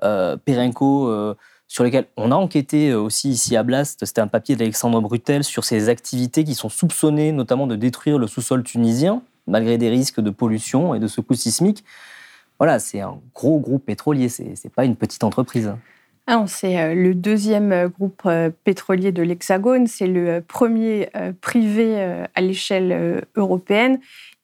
Perenco, 0.00 1.34
sur 1.68 1.84
lequel 1.84 2.06
on 2.16 2.32
a 2.32 2.34
enquêté 2.34 2.94
aussi 2.94 3.30
ici 3.30 3.56
à 3.56 3.62
Blast. 3.62 4.04
C'était 4.04 4.20
un 4.20 4.26
papier 4.26 4.56
d'Alexandre 4.56 5.00
Brutel 5.00 5.44
sur 5.44 5.64
ses 5.64 5.88
activités 5.88 6.42
qui 6.42 6.54
sont 6.54 6.68
soupçonnées 6.68 7.30
notamment 7.30 7.66
de 7.66 7.76
détruire 7.76 8.18
le 8.18 8.26
sous-sol 8.26 8.64
tunisien 8.64 9.22
malgré 9.46 9.78
des 9.78 9.88
risques 9.88 10.20
de 10.20 10.30
pollution 10.30 10.94
et 10.94 10.98
de 10.98 11.06
secousses 11.06 11.40
sismiques 11.40 11.84
voilà, 12.58 12.78
c'est 12.80 13.00
un 13.00 13.20
gros 13.34 13.60
groupe 13.60 13.84
pétrolier, 13.86 14.28
c'est 14.28 14.44
n'est 14.64 14.70
pas 14.74 14.84
une 14.84 14.96
petite 14.96 15.22
entreprise. 15.24 15.72
Ah 16.26 16.44
c'est 16.46 16.78
euh, 16.78 16.94
le 16.94 17.14
deuxième 17.14 17.72
euh, 17.72 17.88
groupe 17.88 18.20
euh, 18.26 18.50
pétrolier 18.64 19.12
de 19.12 19.22
l'Hexagone, 19.22 19.86
c'est 19.86 20.06
le 20.06 20.42
premier 20.42 21.08
privé 21.40 22.00
à 22.34 22.40
l'échelle 22.40 23.22
européenne. 23.36 24.00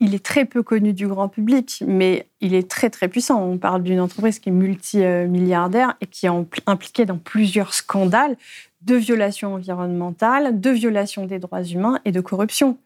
Il 0.06 0.14
est 0.14 0.22
très 0.22 0.44
peu 0.44 0.62
connu 0.62 0.92
du 0.92 1.08
grand 1.08 1.28
public, 1.28 1.82
mais 1.86 2.26
il 2.42 2.52
est 2.52 2.68
très 2.70 2.90
très 2.90 3.08
puissant. 3.08 3.42
On 3.42 3.56
parle 3.56 3.82
d'une 3.82 4.00
entreprise 4.00 4.38
qui 4.38 4.50
est 4.50 4.52
multimilliardaire 4.52 5.94
et 6.02 6.06
qui 6.06 6.26
est 6.26 6.30
impliquée 6.66 7.06
dans 7.06 7.16
plusieurs 7.16 7.72
scandales 7.72 8.36
de 8.82 8.96
violations 8.96 9.54
environnementales, 9.54 10.60
de 10.60 10.68
violations 10.68 11.24
des 11.24 11.38
droits 11.38 11.62
humains 11.62 12.00
et 12.04 12.12
de 12.12 12.20
corruption. 12.20 12.76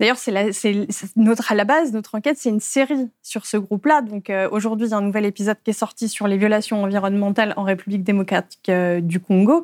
D'ailleurs, 0.00 0.16
c'est 0.16 0.32
notre 1.14 1.52
à 1.52 1.54
la 1.54 1.64
base, 1.64 1.92
notre 1.92 2.16
enquête, 2.16 2.36
c'est 2.36 2.48
une 2.48 2.58
série 2.58 3.08
sur 3.22 3.46
ce 3.46 3.56
groupe-là. 3.56 4.02
Donc 4.02 4.28
euh, 4.28 4.48
aujourd'hui, 4.50 4.88
il 4.88 4.90
y 4.90 4.94
a 4.94 4.96
un 4.96 5.02
nouvel 5.02 5.26
épisode 5.26 5.58
qui 5.62 5.70
est 5.70 5.74
sorti 5.74 6.08
sur 6.08 6.26
les 6.26 6.38
violations 6.38 6.82
environnementales 6.82 7.54
en 7.56 7.62
République 7.62 8.02
démocratique 8.02 8.68
euh, 8.68 9.00
du 9.00 9.20
Congo. 9.20 9.62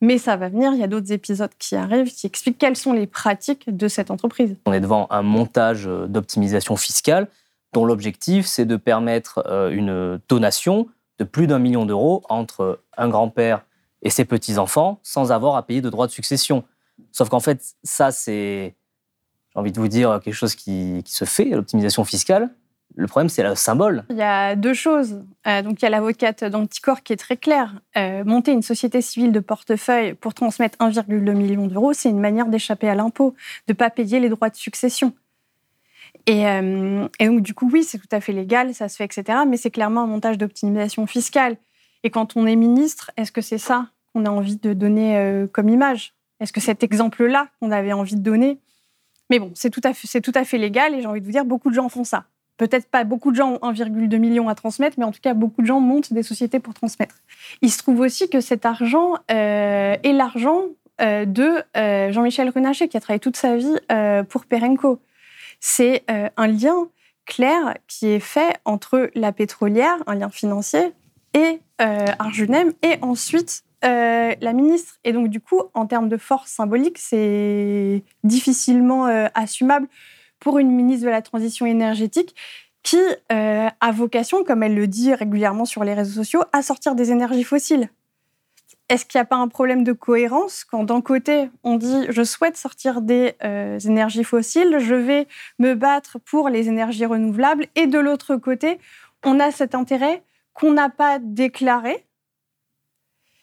Mais 0.00 0.18
ça 0.18 0.36
va 0.36 0.48
venir, 0.48 0.72
il 0.72 0.78
y 0.78 0.84
a 0.84 0.86
d'autres 0.86 1.12
épisodes 1.12 1.50
qui 1.58 1.74
arrivent 1.74 2.12
qui 2.12 2.26
expliquent 2.26 2.58
quelles 2.58 2.76
sont 2.76 2.92
les 2.92 3.06
pratiques 3.06 3.74
de 3.74 3.88
cette 3.88 4.10
entreprise. 4.10 4.56
On 4.66 4.72
est 4.72 4.80
devant 4.80 5.08
un 5.10 5.22
montage 5.22 5.86
euh, 5.88 6.06
d'optimisation 6.06 6.76
fiscale 6.76 7.28
dont 7.72 7.84
l'objectif, 7.84 8.46
c'est 8.46 8.64
de 8.64 8.76
permettre 8.76 9.46
une 9.70 10.18
donation 10.26 10.88
de 11.18 11.24
plus 11.24 11.46
d'un 11.46 11.58
million 11.58 11.84
d'euros 11.84 12.22
entre 12.30 12.80
un 12.96 13.08
grand-père 13.08 13.62
et 14.02 14.08
ses 14.08 14.24
petits-enfants 14.24 15.00
sans 15.02 15.32
avoir 15.32 15.56
à 15.56 15.66
payer 15.66 15.80
de 15.82 15.90
droits 15.90 16.06
de 16.06 16.12
succession. 16.12 16.64
Sauf 17.12 17.28
qu'en 17.28 17.40
fait, 17.40 17.76
ça, 17.82 18.10
c'est, 18.10 18.74
j'ai 19.52 19.58
envie 19.58 19.72
de 19.72 19.78
vous 19.78 19.88
dire, 19.88 20.20
quelque 20.22 20.34
chose 20.34 20.54
qui, 20.54 21.02
qui 21.04 21.14
se 21.14 21.24
fait, 21.24 21.44
l'optimisation 21.44 22.04
fiscale. 22.04 22.50
Le 22.96 23.06
problème, 23.06 23.28
c'est 23.28 23.42
le 23.42 23.54
symbole. 23.54 24.04
Il 24.10 24.16
y 24.16 24.22
a 24.22 24.56
deux 24.56 24.74
choses. 24.74 25.22
Euh, 25.46 25.62
donc, 25.62 25.80
il 25.80 25.84
y 25.84 25.86
a 25.86 25.90
l'avocate 25.90 26.42
d'Anticor 26.44 27.02
qui 27.02 27.12
est 27.12 27.16
très 27.16 27.36
claire. 27.36 27.74
Euh, 27.96 28.24
monter 28.24 28.52
une 28.52 28.62
société 28.62 29.00
civile 29.00 29.30
de 29.30 29.40
portefeuille 29.40 30.14
pour 30.14 30.34
transmettre 30.34 30.76
1,2 30.78 31.32
million 31.32 31.66
d'euros, 31.66 31.92
c'est 31.92 32.10
une 32.10 32.18
manière 32.18 32.46
d'échapper 32.46 32.88
à 32.88 32.94
l'impôt, 32.94 33.34
de 33.68 33.72
ne 33.72 33.76
pas 33.76 33.90
payer 33.90 34.18
les 34.18 34.28
droits 34.28 34.50
de 34.50 34.56
succession. 34.56 35.12
Et, 36.26 36.48
euh, 36.48 37.06
et, 37.20 37.26
donc, 37.26 37.42
du 37.42 37.54
coup, 37.54 37.70
oui, 37.72 37.84
c'est 37.84 37.98
tout 37.98 38.08
à 38.10 38.20
fait 38.20 38.32
légal, 38.32 38.74
ça 38.74 38.88
se 38.88 38.96
fait, 38.96 39.04
etc. 39.04 39.40
Mais 39.46 39.56
c'est 39.56 39.70
clairement 39.70 40.02
un 40.02 40.08
montage 40.08 40.36
d'optimisation 40.36 41.06
fiscale. 41.06 41.56
Et 42.02 42.10
quand 42.10 42.36
on 42.36 42.46
est 42.46 42.56
ministre, 42.56 43.12
est-ce 43.16 43.30
que 43.30 43.40
c'est 43.40 43.58
ça 43.58 43.88
qu'on 44.12 44.24
a 44.24 44.30
envie 44.30 44.56
de 44.56 44.72
donner 44.72 45.46
comme 45.52 45.68
image? 45.68 46.14
Est-ce 46.40 46.52
que 46.52 46.60
cet 46.60 46.82
exemple-là 46.82 47.48
qu'on 47.60 47.70
avait 47.70 47.92
envie 47.92 48.14
de 48.16 48.22
donner? 48.22 48.58
Mais 49.30 49.38
bon, 49.38 49.52
c'est 49.54 49.70
tout, 49.70 49.80
tout 49.80 50.32
à 50.34 50.44
fait 50.44 50.58
légal 50.58 50.94
et 50.94 51.00
j'ai 51.00 51.06
envie 51.06 51.20
de 51.20 51.26
vous 51.26 51.32
dire, 51.32 51.44
beaucoup 51.44 51.70
de 51.70 51.74
gens 51.74 51.88
font 51.88 52.04
ça. 52.04 52.24
Peut-être 52.58 52.90
pas 52.90 53.04
beaucoup 53.04 53.30
de 53.30 53.36
gens 53.36 53.52
ont 53.62 53.72
1,2 53.72 54.18
million 54.18 54.48
à 54.48 54.54
transmettre, 54.56 54.98
mais 54.98 55.04
en 55.04 55.12
tout 55.12 55.20
cas, 55.22 55.32
beaucoup 55.32 55.62
de 55.62 55.66
gens 55.66 55.80
montent 55.80 56.12
des 56.12 56.24
sociétés 56.24 56.58
pour 56.58 56.74
transmettre. 56.74 57.14
Il 57.62 57.70
se 57.70 57.78
trouve 57.78 58.00
aussi 58.00 58.28
que 58.28 58.40
cet 58.40 58.66
argent 58.66 59.14
euh, 59.30 59.96
est 60.02 60.12
l'argent 60.12 60.64
euh, 61.00 61.24
de 61.24 61.62
euh, 61.76 62.10
Jean-Michel 62.10 62.50
Runacher, 62.50 62.88
qui 62.88 62.96
a 62.96 63.00
travaillé 63.00 63.20
toute 63.20 63.36
sa 63.36 63.56
vie 63.56 63.76
pour 64.28 64.44
Perenco. 64.44 65.00
C'est 65.60 66.04
un 66.08 66.46
lien 66.48 66.88
clair 67.26 67.74
qui 67.86 68.08
est 68.08 68.20
fait 68.20 68.56
entre 68.64 69.10
la 69.14 69.32
pétrolière, 69.32 69.96
un 70.06 70.16
lien 70.16 70.30
financier, 70.30 70.92
et 71.34 71.60
Arjunem, 71.78 72.72
et 72.82 72.96
ensuite 73.02 73.62
la 73.82 74.52
ministre. 74.52 74.98
Et 75.04 75.12
donc, 75.12 75.28
du 75.28 75.40
coup, 75.40 75.62
en 75.74 75.86
termes 75.86 76.08
de 76.08 76.16
force 76.16 76.50
symbolique, 76.50 76.98
c'est 76.98 78.02
difficilement 78.24 79.06
assumable 79.34 79.88
pour 80.40 80.58
une 80.58 80.70
ministre 80.70 81.06
de 81.06 81.10
la 81.10 81.22
Transition 81.22 81.66
énergétique 81.66 82.34
qui 82.82 82.98
euh, 83.32 83.68
a 83.80 83.92
vocation, 83.92 84.44
comme 84.44 84.62
elle 84.62 84.74
le 84.74 84.86
dit 84.86 85.12
régulièrement 85.14 85.64
sur 85.64 85.84
les 85.84 85.94
réseaux 85.94 86.22
sociaux, 86.22 86.42
à 86.52 86.62
sortir 86.62 86.94
des 86.94 87.10
énergies 87.10 87.44
fossiles. 87.44 87.90
Est-ce 88.88 89.04
qu'il 89.04 89.18
n'y 89.18 89.22
a 89.22 89.26
pas 89.26 89.36
un 89.36 89.48
problème 89.48 89.84
de 89.84 89.92
cohérence 89.92 90.64
quand 90.64 90.84
d'un 90.84 91.02
côté 91.02 91.50
on 91.62 91.76
dit 91.76 92.06
je 92.08 92.22
souhaite 92.22 92.56
sortir 92.56 93.02
des 93.02 93.34
euh, 93.44 93.78
énergies 93.80 94.24
fossiles, 94.24 94.78
je 94.78 94.94
vais 94.94 95.26
me 95.58 95.74
battre 95.74 96.18
pour 96.18 96.48
les 96.48 96.68
énergies 96.68 97.04
renouvelables, 97.04 97.66
et 97.74 97.86
de 97.86 97.98
l'autre 97.98 98.36
côté 98.36 98.78
on 99.24 99.40
a 99.40 99.50
cet 99.50 99.74
intérêt 99.74 100.22
qu'on 100.54 100.72
n'a 100.72 100.88
pas 100.88 101.18
déclaré? 101.18 102.06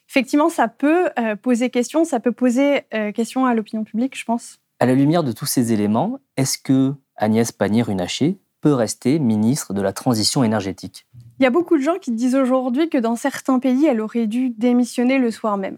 Effectivement, 0.09 0.49
ça 0.49 0.67
peut 0.67 1.09
euh, 1.19 1.35
poser 1.35 1.69
question, 1.69 2.05
ça 2.05 2.19
peut 2.19 2.31
poser 2.31 2.83
euh, 2.93 3.11
question 3.11 3.45
à 3.45 3.53
l'opinion 3.53 3.83
publique, 3.83 4.17
je 4.17 4.25
pense. 4.25 4.59
À 4.79 4.86
la 4.86 4.94
lumière 4.94 5.24
de 5.24 5.32
tous 5.32 5.46
ces 5.46 5.72
éléments, 5.72 6.20
est-ce 6.36 6.58
que 6.58 6.94
Agnès 7.15 7.51
Pannier-Runacher 7.53 8.38
peut 8.60 8.74
rester 8.74 9.20
ministre 9.20 9.74
de 9.74 9.82
la 9.82 9.94
Transition 9.94 10.44
énergétique? 10.44 11.05
Il 11.39 11.44
y 11.44 11.46
a 11.46 11.50
beaucoup 11.50 11.77
de 11.77 11.82
gens 11.82 11.98
qui 11.98 12.12
disent 12.12 12.36
aujourd'hui 12.36 12.89
que 12.89 12.98
dans 12.98 13.15
certains 13.15 13.60
pays, 13.60 13.86
elle 13.86 14.01
aurait 14.01 14.27
dû 14.27 14.50
démissionner 14.50 15.17
le 15.17 15.32
soir 15.32 15.58
même. 15.58 15.77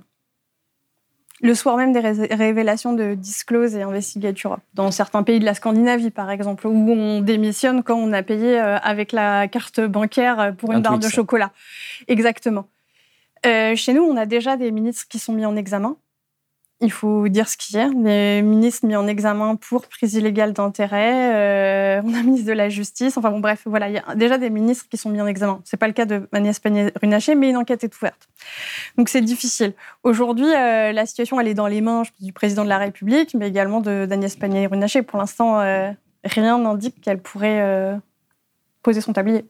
Le 1.41 1.53
soir 1.53 1.77
même 1.77 1.93
des 1.93 1.99
ré 1.99 2.13
révélations 2.31 2.93
de 2.93 3.13
Disclose 3.13 3.75
et 3.75 3.83
Investigate 3.83 4.43
Europe. 4.43 4.61
Dans 4.73 4.89
certains 4.89 5.21
pays 5.21 5.39
de 5.39 5.45
la 5.45 5.53
Scandinavie, 5.53 6.09
par 6.09 6.31
exemple, 6.31 6.65
où 6.65 6.71
on 6.71 7.21
démissionne 7.21 7.83
quand 7.83 7.95
on 7.95 8.11
a 8.13 8.23
payé 8.23 8.59
euh, 8.59 8.77
avec 8.79 9.11
la 9.11 9.47
carte 9.47 9.79
bancaire 9.79 10.55
pour 10.57 10.71
une 10.71 10.77
Un 10.77 10.81
barre 10.81 10.97
de 10.97 11.07
chocolat. 11.07 11.51
Exactement. 12.07 12.65
Euh, 13.45 13.75
chez 13.75 13.93
nous, 13.93 14.01
on 14.01 14.17
a 14.17 14.25
déjà 14.25 14.57
des 14.57 14.71
ministres 14.71 15.05
qui 15.07 15.19
sont 15.19 15.33
mis 15.33 15.45
en 15.45 15.55
examen 15.55 15.97
il 16.79 16.91
faut 16.91 17.27
dire 17.27 17.49
ce 17.49 17.57
qu'il 17.57 17.75
y 17.75 17.79
a. 17.79 17.89
Des 17.89 18.41
ministres 18.43 18.85
mis 18.85 18.95
en 18.95 19.07
examen 19.07 19.55
pour 19.55 19.87
prise 19.87 20.13
illégale 20.13 20.53
d'intérêt. 20.53 21.35
Euh, 21.35 22.01
on 22.05 22.13
a 22.13 22.17
un 22.17 22.23
ministre 22.23 22.47
de 22.47 22.53
la 22.53 22.69
Justice. 22.69 23.17
Enfin 23.17 23.31
bon, 23.31 23.39
bref, 23.39 23.63
voilà, 23.65 23.89
il 23.89 23.95
y 23.95 23.97
a 23.97 24.15
déjà 24.15 24.37
des 24.37 24.51
ministres 24.51 24.85
qui 24.89 24.97
sont 24.97 25.09
mis 25.09 25.19
en 25.19 25.25
examen. 25.25 25.59
C'est 25.65 25.77
pas 25.77 25.87
le 25.87 25.93
cas 25.93 26.05
de 26.05 26.27
Agnès 26.31 26.59
Pannier-Runacher, 26.59 27.33
mais 27.33 27.49
une 27.49 27.57
enquête 27.57 27.83
est 27.83 27.95
ouverte. 27.95 28.27
Donc 28.97 29.09
c'est 29.09 29.21
difficile. 29.21 29.73
Aujourd'hui, 30.03 30.45
euh, 30.45 30.91
la 30.91 31.05
situation, 31.07 31.39
elle 31.39 31.47
est 31.47 31.55
dans 31.55 31.67
les 31.67 31.81
mains 31.81 32.03
du 32.19 32.31
président 32.31 32.63
de 32.63 32.69
la 32.69 32.77
République, 32.77 33.33
mais 33.33 33.47
également 33.47 33.81
d'Agnès 33.81 34.35
Pannier-Runacher. 34.35 35.01
Pour 35.01 35.17
l'instant, 35.17 35.59
euh, 35.59 35.89
rien 36.23 36.59
n'indique 36.59 37.01
qu'elle 37.01 37.19
pourrait 37.19 37.59
euh, 37.61 37.95
poser 38.83 39.01
son 39.01 39.13
tablier. 39.13 39.45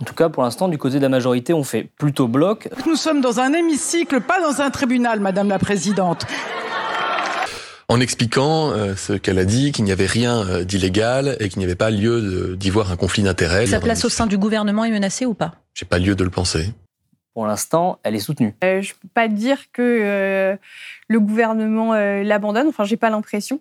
En 0.00 0.04
tout 0.04 0.14
cas, 0.14 0.28
pour 0.28 0.42
l'instant, 0.42 0.66
du 0.66 0.78
côté 0.78 0.96
de 0.96 1.02
la 1.02 1.08
majorité, 1.08 1.54
on 1.54 1.62
fait 1.62 1.84
plutôt 1.84 2.26
bloc. 2.26 2.68
Nous 2.86 2.96
sommes 2.96 3.20
dans 3.20 3.38
un 3.38 3.52
hémicycle, 3.52 4.20
pas 4.20 4.40
dans 4.40 4.60
un 4.60 4.70
tribunal, 4.70 5.20
Madame 5.20 5.48
la 5.48 5.60
Présidente 5.60 6.26
en 7.88 8.00
expliquant 8.00 8.70
euh, 8.70 8.94
ce 8.96 9.12
qu'elle 9.12 9.38
a 9.38 9.44
dit, 9.44 9.72
qu'il 9.72 9.84
n'y 9.84 9.92
avait 9.92 10.06
rien 10.06 10.46
euh, 10.46 10.64
d'illégal 10.64 11.36
et 11.40 11.48
qu'il 11.48 11.58
n'y 11.58 11.64
avait 11.64 11.74
pas 11.74 11.90
lieu 11.90 12.56
d'y 12.56 12.70
voir 12.70 12.90
un 12.92 12.96
conflit 12.96 13.22
d'intérêts. 13.22 13.66
Sa 13.66 13.80
place 13.80 14.04
au 14.04 14.08
sein 14.08 14.26
du 14.26 14.38
gouvernement 14.38 14.84
est 14.84 14.90
menacée 14.90 15.26
ou 15.26 15.34
pas? 15.34 15.54
J'ai 15.74 15.86
pas 15.86 15.98
lieu 15.98 16.14
de 16.14 16.24
le 16.24 16.30
penser. 16.30 16.72
Pour 17.34 17.46
l'instant, 17.46 17.98
elle 18.02 18.14
est 18.14 18.20
soutenue. 18.20 18.54
Euh, 18.62 18.82
je 18.82 18.92
peux 18.92 19.08
pas 19.14 19.26
dire 19.26 19.72
que 19.72 19.80
euh, 19.80 20.56
le 21.08 21.20
gouvernement 21.20 21.94
euh, 21.94 22.22
l'abandonne. 22.22 22.68
Enfin, 22.68 22.84
j'ai 22.84 22.98
pas 22.98 23.08
l'impression. 23.08 23.58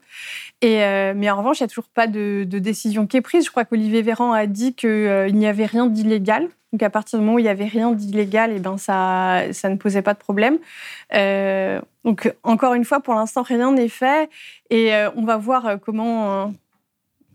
Et 0.61 0.83
euh, 0.83 1.13
mais 1.15 1.29
en 1.29 1.37
revanche, 1.37 1.59
il 1.59 1.63
y 1.63 1.65
a 1.65 1.67
toujours 1.69 1.87
pas 1.93 2.07
de, 2.07 2.43
de, 2.45 2.59
décision 2.59 3.07
qui 3.07 3.15
est 3.15 3.21
prise. 3.21 3.45
Je 3.45 3.49
crois 3.49 3.63
qu'Olivier 3.63 4.01
Véran 4.01 4.33
a 4.33 4.45
dit 4.45 4.73
qu'il 4.73 5.33
n'y 5.33 5.47
avait 5.47 5.65
rien 5.65 5.87
d'illégal. 5.87 6.49
Donc 6.71 6.83
à 6.83 6.89
partir 6.89 7.19
du 7.19 7.25
moment 7.25 7.35
où 7.35 7.39
il 7.39 7.45
y 7.45 7.49
avait 7.49 7.65
rien 7.65 7.91
d'illégal, 7.91 8.51
et 8.51 8.55
eh 8.55 8.59
ben 8.59 8.77
ça, 8.77 9.43
ne 9.63 9.75
posait 9.75 10.01
pas 10.01 10.13
de 10.13 10.19
problème. 10.19 10.57
donc 12.05 12.33
encore 12.43 12.73
une 12.73 12.85
fois, 12.85 13.01
pour 13.01 13.13
l'instant, 13.13 13.41
rien 13.41 13.71
n'est 13.71 13.89
fait. 13.89 14.29
Et 14.69 14.93
on 15.15 15.23
va 15.23 15.37
voir 15.37 15.79
comment 15.81 16.53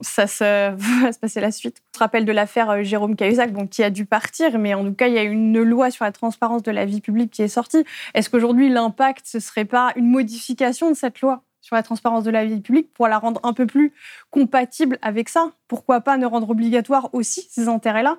ça 0.01 0.27
se, 0.27 0.71
va 1.03 1.13
se 1.13 1.19
passer 1.19 1.41
la 1.41 1.51
suite. 1.51 1.83
Je 1.87 1.93
te 1.93 1.99
rappelle 1.99 2.25
de 2.25 2.33
l'affaire 2.33 2.71
euh, 2.71 2.83
Jérôme 2.83 3.17
Cahuzac, 3.17 3.53
qui 3.71 3.83
a 3.83 3.91
dû 3.91 4.07
partir, 4.07 4.59
mais 4.59 4.75
en 4.75 4.85
tout 4.85 4.95
cas, 4.95 5.09
il 5.09 5.15
y 5.15 5.19
a 5.19 5.23
une 5.23 5.63
loi 5.63 5.91
sur 5.91 6.05
la 6.05 6.13
transparence 6.13 6.63
de 6.63 6.71
la 6.71 6.85
vie 6.85 7.01
publique 7.01 7.31
qui 7.31 7.43
est 7.43 7.49
sortie. 7.49 7.85
Est-ce 8.15 8.31
qu'aujourd'hui, 8.31 8.69
l'impact, 8.69 9.27
ce 9.27 9.41
serait 9.41 9.65
pas 9.65 9.93
une 9.97 10.11
modification 10.11 10.91
de 10.91 10.97
cette 10.97 11.21
loi 11.21 11.43
sur 11.61 11.75
la 11.75 11.83
transparence 11.83 12.25
de 12.25 12.31
la 12.31 12.45
vie 12.45 12.61
publique 12.61 12.93
pour 12.93 13.09
la 13.09 13.19
rendre 13.19 13.41
un 13.43 13.53
peu 13.53 13.67
plus 13.67 13.93
compatible 14.31 14.99
avec 15.03 15.29
ça? 15.29 15.53
Pourquoi 15.69 16.01
pas 16.01 16.17
ne 16.17 16.27
rendre 16.27 16.51
obligatoire 16.51 17.09
aussi 17.13 17.47
ces 17.51 17.69
intérêts-là? 17.69 18.19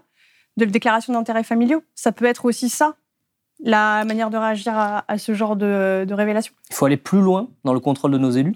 De 0.58 0.66
la 0.66 0.72
déclaration 0.72 1.14
d'intérêts 1.14 1.44
familiaux 1.44 1.84
Ça 1.96 2.12
peut 2.12 2.26
être 2.26 2.46
aussi 2.46 2.70
ça, 2.70 2.96
la 3.60 4.04
manière 4.06 4.30
de 4.30 4.38
réagir 4.38 4.78
à, 4.78 5.06
à 5.08 5.18
ce 5.18 5.34
genre 5.34 5.56
de, 5.56 6.06
de 6.08 6.14
révélation. 6.14 6.54
Il 6.70 6.76
faut 6.76 6.86
aller 6.86 6.98
plus 6.98 7.22
loin 7.22 7.50
dans 7.64 7.74
le 7.74 7.80
contrôle 7.80 8.12
de 8.12 8.18
nos 8.18 8.32
élus? 8.32 8.56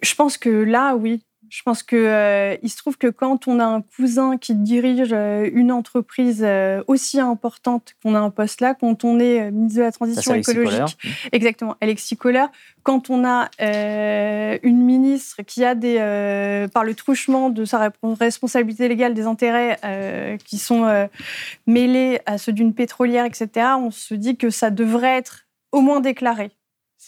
Je 0.00 0.14
pense 0.14 0.38
que 0.38 0.48
là, 0.48 0.94
oui. 0.94 1.24
Je 1.50 1.62
pense 1.62 1.82
que 1.82 1.96
euh, 1.96 2.56
il 2.62 2.68
se 2.68 2.76
trouve 2.76 2.98
que 2.98 3.06
quand 3.06 3.48
on 3.48 3.58
a 3.58 3.64
un 3.64 3.80
cousin 3.80 4.36
qui 4.36 4.54
dirige 4.54 5.12
euh, 5.12 5.48
une 5.52 5.72
entreprise 5.72 6.42
euh, 6.44 6.82
aussi 6.86 7.20
importante 7.20 7.94
qu'on 8.02 8.14
a 8.14 8.18
un 8.18 8.30
poste 8.30 8.60
là, 8.60 8.74
quand 8.74 9.04
on 9.04 9.18
est 9.18 9.50
ministre 9.50 9.78
de 9.78 9.84
la 9.84 9.92
transition 9.92 10.32
Ça, 10.32 10.38
écologique, 10.38 10.98
exactement, 11.32 11.76
Alexis 11.80 12.16
Kohler, 12.16 12.46
quand 12.82 13.10
on 13.10 13.24
a 13.24 13.50
euh, 13.60 14.58
une 14.62 14.82
ministre 14.82 15.42
qui 15.42 15.64
a 15.64 15.74
des, 15.74 15.96
euh, 15.98 16.68
par 16.68 16.84
le 16.84 16.94
truchement 16.94 17.50
de 17.50 17.64
sa 17.64 17.92
responsabilité 18.02 18.88
légale, 18.88 19.14
des 19.14 19.26
intérêts 19.26 20.38
qui 20.44 20.58
sont 20.58 21.08
mêlés 21.66 22.20
à 22.26 22.38
ceux 22.38 22.52
d'une 22.52 22.74
pétrolière, 22.74 23.24
etc., 23.24 23.48
on 23.78 23.90
se 23.90 24.14
dit 24.14 24.36
que 24.36 24.50
ça 24.50 24.70
devrait 24.70 25.16
être 25.16 25.46
au 25.72 25.80
moins 25.80 26.00
déclaré. 26.00 26.50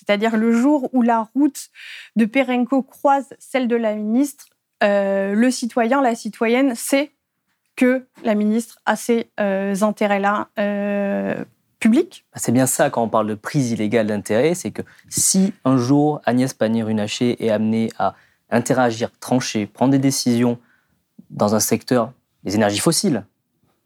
C'est-à-dire 0.01 0.37
le 0.39 0.53
jour 0.53 0.89
où 0.95 1.03
la 1.03 1.29
route 1.35 1.69
de 2.17 2.25
Perenco 2.25 2.83
croise 2.83 3.35
celle 3.39 3.69
de 3.69 3.77
la 3.77 3.95
ministre, 3.95 4.47
euh, 4.83 5.35
le 5.35 5.51
citoyen, 5.51 6.01
la 6.01 6.15
citoyenne 6.15 6.75
sait 6.75 7.13
que 7.77 8.07
la 8.25 8.35
ministre 8.35 8.79
a 8.87 8.97
ces 8.97 9.31
euh, 9.39 9.75
intérêts-là 9.83 10.49
euh, 10.59 11.45
publics. 11.81 12.25
C'est 12.35 12.53
bien 12.53 12.67
ça 12.67 12.89
quand 12.89 13.03
on 13.03 13.09
parle 13.09 13.27
de 13.27 13.35
prise 13.35 13.73
illégale 13.73 14.07
d'intérêt, 14.07 14.55
c'est 14.55 14.71
que 14.71 14.83
si 15.11 15.53
un 15.67 15.77
jour 15.77 16.23
Agnès 16.25 16.55
Pannier-Runacher 16.55 17.45
est 17.45 17.51
amenée 17.51 17.91
à 17.99 18.15
interagir, 18.51 19.11
trancher, 19.21 19.67
prendre 19.67 19.93
des 19.93 19.99
décisions 19.99 20.59
dans 21.29 21.55
un 21.55 21.61
secteur 21.61 22.13
des 22.45 22.55
énergies 22.55 22.81
fossiles, 22.81 23.25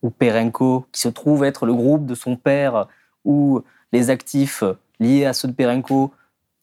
où 0.02 0.10
Perenco, 0.10 0.86
qui 0.92 1.00
se 1.00 1.08
trouve 1.08 1.42
être 1.42 1.66
le 1.66 1.74
groupe 1.74 2.06
de 2.06 2.14
son 2.14 2.36
père, 2.36 2.86
ou 3.24 3.62
les 3.92 4.10
actifs 4.10 4.62
liés 5.04 5.26
à 5.26 5.32
ceux 5.32 5.48
de 5.48 5.52
Perenco 5.52 6.12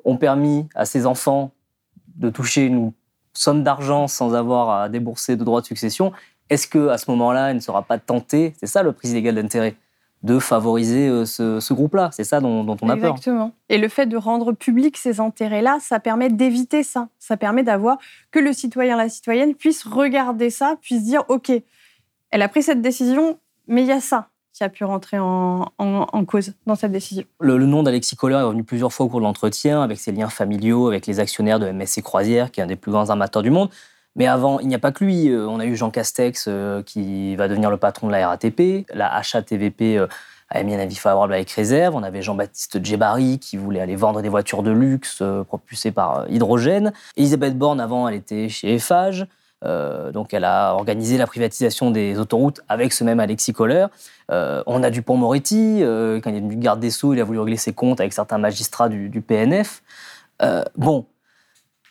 ont 0.03 0.17
permis 0.17 0.67
à 0.75 0.85
ses 0.85 1.05
enfants 1.05 1.51
de 2.15 2.29
toucher 2.29 2.65
une 2.65 2.91
somme 3.33 3.63
d'argent 3.63 4.07
sans 4.07 4.33
avoir 4.33 4.69
à 4.69 4.89
débourser 4.89 5.35
de 5.35 5.43
droits 5.43 5.61
de 5.61 5.65
succession, 5.65 6.11
est-ce 6.49 6.67
que 6.67 6.89
à 6.89 6.97
ce 6.97 7.09
moment-là, 7.11 7.49
elle 7.49 7.55
ne 7.55 7.61
sera 7.61 7.81
pas 7.83 7.97
tentée, 7.97 8.53
c'est 8.59 8.67
ça 8.67 8.83
le 8.83 8.91
prix 8.91 9.09
illégal 9.09 9.35
d'intérêt, 9.35 9.75
de 10.23 10.37
favoriser 10.37 11.07
euh, 11.07 11.25
ce, 11.25 11.73
groupe-là? 11.73 12.09
C'est 12.11 12.25
ça 12.25 12.41
dont, 12.41 12.65
on 12.67 12.89
a 12.89 12.97
peur. 12.97 13.11
Exactement. 13.11 13.53
Et 13.69 13.77
le 13.77 13.87
fait 13.87 14.05
de 14.05 14.17
rendre 14.17 14.51
public 14.51 14.97
ces 14.97 15.19
intérêts-là, 15.19 15.77
ça 15.79 15.99
permet 15.99 16.29
d'éviter 16.29 16.83
ça. 16.83 17.07
Ça 17.19 17.37
permet 17.37 17.63
d'avoir 17.63 17.97
que 18.31 18.39
le 18.39 18.51
citoyen, 18.51 18.97
la 18.97 19.07
citoyenne 19.07 19.55
puisse 19.55 19.85
regarder 19.85 20.49
ça, 20.49 20.75
puisse 20.81 21.03
dire, 21.03 21.23
OK, 21.29 21.51
elle 22.31 22.41
a 22.41 22.49
pris 22.49 22.63
cette 22.63 22.81
décision, 22.81 23.39
mais 23.67 23.83
il 23.83 23.87
y 23.87 23.93
a 23.93 24.01
ça 24.01 24.27
qui 24.61 24.65
a 24.65 24.69
pu 24.69 24.83
rentrer 24.83 25.17
en, 25.17 25.65
cause 26.27 26.53
dans 26.67 26.75
cette 26.75 26.91
décision. 26.91 27.23
Le, 27.39 27.57
nom 27.57 27.81
d'Alexis 27.81 28.15
Kohler 28.15 28.35
est 28.35 28.43
revenu 28.43 28.63
plusieurs 28.63 28.93
fois 28.93 29.07
au 29.07 29.09
cours 29.09 29.19
de 29.19 29.25
l'entretien, 29.25 29.81
avec 29.81 29.99
ses 29.99 30.11
liens 30.11 30.29
familiaux, 30.29 30.87
avec 30.87 31.07
les 31.07 31.19
actionnaires 31.19 31.59
de 31.59 31.71
MSC 31.71 32.03
Croisière, 32.03 32.51
qui 32.51 32.59
est 32.59 32.63
un 32.63 32.67
des 32.67 32.75
plus 32.75 32.91
grands 32.91 33.09
armateurs 33.09 33.41
du 33.41 33.49
monde. 33.49 33.69
Mais 34.15 34.27
avant, 34.27 34.59
il 34.59 34.67
n'y 34.67 34.75
a 34.75 34.79
pas 34.79 34.91
que 34.91 35.03
lui. 35.03 35.29
Euh, 35.29 35.47
on 35.47 35.59
a 35.59 35.65
eu 35.65 35.75
Jean 35.75 35.89
Castex, 35.89 36.45
euh, 36.47 36.83
qui 36.83 37.35
va 37.37 37.47
devenir 37.47 37.71
le 37.71 37.77
patron 37.77 38.05
de 38.05 38.11
la 38.11 38.27
RATP. 38.27 38.85
La 38.93 39.11
HATVP 39.15 39.97
euh, 39.97 40.05
a 40.49 40.59
émis 40.59 40.75
un 40.75 40.79
avis 40.79 40.95
favorable 40.95 41.33
avec 41.33 41.49
réserve. 41.49 41.95
On 41.95 42.03
avait 42.03 42.21
Jean-Baptiste 42.21 42.85
Djebari, 42.85 43.39
qui 43.39 43.57
voulait 43.57 43.81
aller 43.81 43.95
vendre 43.95 44.21
des 44.21 44.29
voitures 44.29 44.61
de 44.61 44.69
luxe 44.69 45.23
propulsées 45.47 45.91
par 45.91 46.29
hydrogène. 46.29 46.93
Elisabeth 47.17 47.57
Borne, 47.57 47.79
avant, 47.79 48.07
elle 48.07 48.15
était 48.15 48.47
chez 48.47 48.75
Eiffage. 48.75 49.25
Donc 49.63 50.33
elle 50.33 50.43
a 50.43 50.73
organisé 50.73 51.17
la 51.17 51.27
privatisation 51.27 51.91
des 51.91 52.17
autoroutes 52.17 52.61
avec 52.67 52.93
ce 52.93 53.03
même 53.03 53.19
Alexis 53.19 53.53
Kohler. 53.53 53.85
on 54.29 54.83
a 54.83 54.89
Dupont-Moretti, 54.89 55.81
quand 56.23 56.29
il 56.29 56.35
est 56.35 56.41
devenu 56.41 56.55
garde 56.55 56.79
des 56.79 56.89
Sceaux, 56.89 57.13
il 57.13 57.19
a 57.19 57.23
voulu 57.23 57.39
régler 57.39 57.57
ses 57.57 57.73
comptes 57.73 57.99
avec 57.99 58.13
certains 58.13 58.39
magistrats 58.39 58.89
du, 58.89 59.21
PNF. 59.21 59.83
bon, 60.75 61.05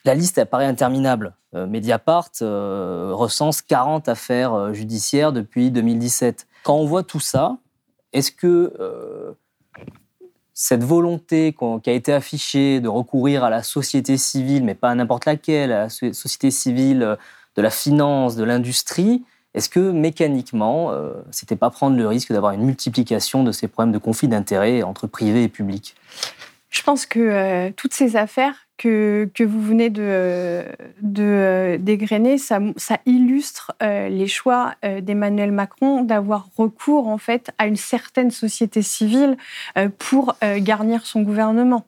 la 0.03 0.15
liste 0.15 0.37
apparaît 0.37 0.65
interminable. 0.65 1.33
Euh, 1.53 1.67
Mediapart 1.67 2.31
euh, 2.41 3.11
recense 3.13 3.61
40 3.61 4.07
affaires 4.07 4.53
euh, 4.53 4.73
judiciaires 4.73 5.33
depuis 5.33 5.69
2017. 5.69 6.47
Quand 6.63 6.75
on 6.75 6.85
voit 6.85 7.03
tout 7.03 7.19
ça, 7.19 7.57
est-ce 8.13 8.31
que 8.31 8.73
cette 10.53 10.83
volonté 10.83 11.55
qui 11.81 11.89
a 11.89 11.93
été 11.93 12.13
affichée 12.13 12.81
de 12.81 12.87
recourir 12.87 13.43
à 13.43 13.49
la 13.49 13.63
société 13.63 14.17
civile, 14.17 14.63
mais 14.63 14.75
pas 14.75 14.89
à 14.89 14.95
n'importe 14.95 15.25
laquelle, 15.25 15.71
à 15.71 15.83
la 15.83 15.89
société 15.89 16.51
civile 16.51 17.17
de 17.55 17.61
la 17.61 17.69
finance, 17.69 18.35
de 18.35 18.43
l'industrie, 18.43 19.23
est-ce 19.53 19.67
que 19.67 19.91
mécaniquement, 19.91 20.93
c'était 21.29 21.57
pas 21.57 21.69
prendre 21.69 21.97
le 21.97 22.07
risque 22.07 22.31
d'avoir 22.31 22.53
une 22.53 22.63
multiplication 22.63 23.43
de 23.43 23.51
ces 23.51 23.67
problèmes 23.67 23.91
de 23.91 23.97
conflit 23.97 24.29
d'intérêts 24.29 24.81
entre 24.81 25.07
privé 25.07 25.43
et 25.43 25.49
public 25.49 25.95
Je 26.69 26.81
pense 26.83 27.05
que 27.05 27.69
toutes 27.71 27.93
ces 27.93 28.15
affaires 28.15 28.67
que, 28.81 29.29
que 29.35 29.43
vous 29.43 29.61
venez 29.61 29.91
de, 29.91 30.65
de 31.03 31.77
dégrainer, 31.79 32.39
ça, 32.39 32.59
illustre 33.05 33.73
euh, 33.83 34.09
les 34.09 34.27
choix 34.27 34.73
euh, 34.83 35.01
d'Emmanuel 35.01 35.51
Macron 35.51 36.03
d'avoir 36.03 36.47
recours 36.57 37.07
en 37.07 37.19
fait 37.19 37.51
à 37.59 37.67
une 37.67 37.75
certaine 37.75 38.31
société 38.31 38.81
civile 38.81 39.37
euh, 39.77 39.89
pour 39.99 40.35
garnir 40.57 41.05
son 41.05 41.21
gouvernement. 41.21 41.85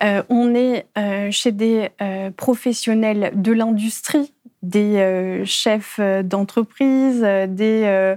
on 0.00 0.54
est 0.54 0.86
chez 1.30 1.52
des 1.52 1.90
professionnels 2.36 3.32
de 3.34 3.52
l'industrie 3.52 4.32
des 4.64 4.96
euh, 4.96 5.44
chefs 5.44 5.96
euh, 5.98 6.22
d'entreprise, 6.22 7.22
euh, 7.24 8.16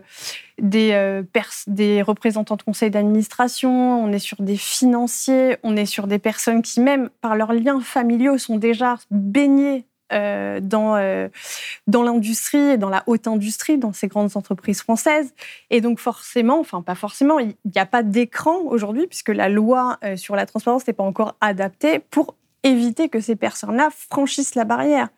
des, 0.60 2.02
représentants 2.02 2.56
de 2.56 2.64
conseils 2.64 2.90
d'administration, 2.90 4.04
on 4.04 4.12
est 4.12 4.20
sur 4.20 4.42
des 4.42 4.58
financiers, 4.58 5.58
on 5.64 5.76
est 5.76 5.86
sur 5.86 6.08
des 6.08 6.20
personnes 6.20 6.62
qui, 6.62 6.80
même 6.80 7.10
par 7.22 7.36
leurs 7.36 7.54
liens 7.54 7.82
familiaux, 7.82 8.38
sont 8.38 8.58
déjà 8.58 8.96
baignées 9.12 9.86
dans, 10.10 10.98
dans 11.88 12.04
l'industrie 12.04 12.58
et 12.58 12.78
dans 12.78 12.88
la 12.88 13.04
haute 13.08 13.28
industrie, 13.28 13.78
dans 13.78 13.92
ces 13.92 14.08
grandes 14.08 14.38
entreprises 14.38 14.82
françaises. 14.82 15.34
Et 15.70 15.82
donc 15.82 16.00
forcément, 16.00 16.62
enfin 16.62 16.82
pas 16.82 16.96
forcément, 16.96 17.40
il 17.40 17.56
n'y 17.66 17.82
a 17.82 17.86
pas 17.86 18.04
d'écran 18.04 18.62
aujourd'hui, 18.68 19.06
puisque 19.08 19.30
la 19.30 19.50
loi 19.50 20.00
sur 20.16 20.38
la 20.38 20.46
transparence 20.46 20.88
n'est 20.88 20.94
pas 20.94 21.04
encore 21.04 21.36
adaptée 21.42 22.00
pour 22.00 22.36
éviter 22.64 23.10
que 23.10 23.20
ces 23.20 23.36
personnes-là 23.36 23.90
franchissent 23.92 24.56
la 24.56 24.64
barrière. 24.64 25.10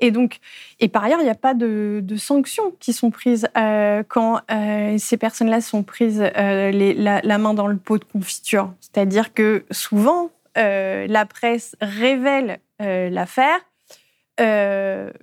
Et 0.00 0.10
donc, 0.10 0.40
et 0.80 0.88
par 0.88 1.04
ailleurs, 1.04 1.20
il 1.20 1.24
n'y 1.24 1.30
a 1.30 1.34
pas 1.34 1.54
de, 1.54 2.02
sanctions 2.16 2.74
qui 2.80 2.92
sont 2.92 3.10
prises 3.10 3.48
euh, 3.56 4.02
quand 4.08 4.40
euh, 4.50 4.96
ces 4.98 5.16
personnes-là 5.16 5.60
sont 5.60 5.82
prises 5.82 6.22
euh, 6.36 6.72
la, 6.72 7.38
main 7.38 7.54
dans 7.54 7.66
le 7.66 7.76
pot 7.76 7.98
de 7.98 8.04
confiture. 8.04 8.72
C'est-à-dire 8.80 9.32
que 9.34 9.64
souvent, 9.70 10.30
la 10.56 11.26
presse 11.26 11.76
révèle 11.80 12.60
l'affaire, 12.78 13.60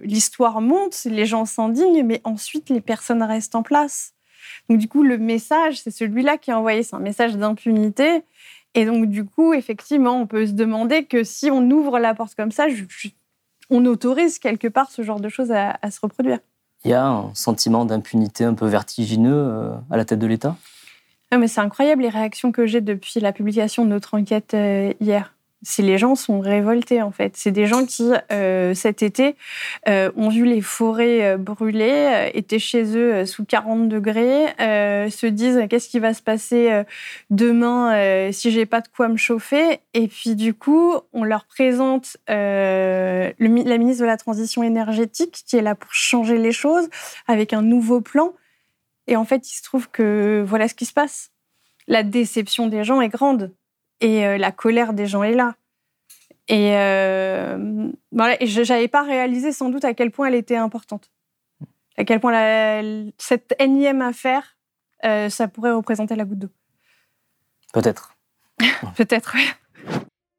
l'histoire 0.01 0.61
monte, 0.61 1.03
les 1.05 1.25
gens 1.25 1.45
s'indignent, 1.45 2.03
mais 2.03 2.21
ensuite 2.23 2.69
les 2.69 2.81
personnes 2.81 3.23
restent 3.23 3.55
en 3.55 3.63
place. 3.63 4.13
Donc 4.69 4.79
du 4.79 4.87
coup, 4.87 5.03
le 5.03 5.17
message, 5.17 5.81
c'est 5.81 5.91
celui-là 5.91 6.37
qui 6.37 6.51
est 6.51 6.53
envoyé, 6.53 6.83
c'est 6.83 6.95
un 6.95 6.99
message 6.99 7.35
d'impunité. 7.35 8.21
Et 8.73 8.85
donc 8.85 9.07
du 9.07 9.25
coup, 9.25 9.53
effectivement, 9.53 10.21
on 10.21 10.27
peut 10.27 10.45
se 10.47 10.51
demander 10.51 11.05
que 11.05 11.23
si 11.23 11.49
on 11.51 11.69
ouvre 11.69 11.99
la 11.99 12.13
porte 12.13 12.35
comme 12.35 12.51
ça, 12.51 12.69
je, 12.69 12.83
je 12.87 13.09
on 13.69 13.85
autorise 13.85 14.39
quelque 14.39 14.67
part 14.67 14.91
ce 14.91 15.01
genre 15.01 15.19
de 15.19 15.29
choses 15.29 15.51
à, 15.51 15.77
se 15.89 15.99
reproduire. 16.01 16.39
Il 16.85 16.91
y 16.91 16.93
a 16.93 17.05
un 17.05 17.33
sentiment 17.33 17.85
d'impunité 17.85 18.43
un 18.43 18.53
peu 18.53 18.67
vertigineux 18.67 19.33
euh, 19.33 19.71
à 19.89 19.97
la 19.97 20.05
tête 20.05 20.19
de 20.19 20.27
l'État? 20.27 20.55
Ah, 21.31 21.37
mais 21.37 21.47
C'est 21.47 21.61
incroyable 21.61 22.03
les 22.03 22.09
réactions 22.09 22.51
que 22.51 22.65
j'ai 22.65 22.81
depuis 22.81 23.19
la 23.19 23.33
publication 23.33 23.83
de 23.83 23.89
notre 23.89 24.13
enquête 24.17 24.53
euh, 24.53 24.93
hier 25.01 25.33
si 25.63 25.81
les 25.81 25.97
gens 25.97 26.15
sont 26.15 26.39
révoltés 26.39 27.01
en 27.01 27.11
fait. 27.11 27.35
C'est 27.35 27.51
des 27.51 27.65
gens 27.65 27.85
qui, 27.85 28.11
euh, 28.31 28.73
cet 28.73 29.01
été, 29.01 29.35
euh, 29.87 30.11
ont 30.15 30.29
vu 30.29 30.45
les 30.45 30.61
forêts 30.61 31.33
euh, 31.33 31.37
brûler, 31.37 32.29
étaient 32.33 32.59
chez 32.59 32.95
eux 32.95 33.25
sous 33.25 33.45
40 33.45 33.89
degrés, 33.89 34.45
se 34.59 35.25
disent 35.25 35.61
qu'est-ce 35.69 35.89
qui 35.89 35.99
va 35.99 36.13
se 36.13 36.21
passer 36.21 36.83
demain 37.29 38.31
si 38.31 38.51
j'ai 38.51 38.65
pas 38.65 38.81
de 38.81 38.87
quoi 38.87 39.07
me 39.07 39.17
chauffer? 39.17 39.79
Et 39.93 40.07
puis 40.07 40.35
du 40.35 40.53
coup, 40.53 40.93
on 41.13 41.23
leur 41.23 41.45
présente 41.45 42.17
la 42.27 43.33
ministre 43.39 44.01
de 44.01 44.07
la 44.07 44.17
Transition 44.17 44.63
énergétique 44.63 45.43
qui 45.45 45.57
est 45.57 45.61
là 45.61 45.75
pour 45.75 45.93
changer 45.93 46.37
les 46.37 46.51
choses 46.51 46.89
avec 47.27 47.53
un 47.53 47.61
nouveau 47.61 48.01
plan. 48.01 48.33
Et 49.07 49.15
en 49.15 49.25
fait, 49.25 49.49
il 49.49 49.53
se 49.53 49.63
trouve 49.63 49.89
que 49.89 50.43
voilà 50.45 50.67
ce 50.67 50.75
qui 50.75 50.85
se 50.85 50.93
passe. 50.93 51.31
La 51.87 52.03
déception 52.03 52.67
des 52.67 52.83
gens 52.83 52.99
est 53.01 53.09
grande 53.09 53.53
et 54.01 54.25
euh, 54.25 54.37
la 54.37 54.51
colère 54.51 54.93
des 54.93 55.07
gens 55.07 55.23
est 55.23 55.33
là. 55.33 55.55
Et, 56.47 56.77
euh, 56.77 57.89
voilà, 58.11 58.41
et 58.41 58.47
je 58.47 58.61
n'avais 58.61 58.87
pas 58.87 59.03
réalisé 59.03 59.51
sans 59.51 59.69
doute 59.69 59.83
à 59.83 59.93
quel 59.93 60.11
point 60.11 60.27
elle 60.27 60.35
était 60.35 60.55
importante. 60.55 61.11
À 61.97 62.05
quel 62.05 62.19
point 62.19 63.11
cette 63.17 63.55
énième 63.59 64.01
affaire, 64.01 64.55
euh, 65.03 65.29
ça 65.29 65.47
pourrait 65.47 65.71
représenter 65.71 66.15
la 66.15 66.25
goutte 66.25 66.39
d'eau. 66.39 66.49
Peut-être. 67.73 68.15
Peut-être, 68.95 69.33
oui. 69.35 69.47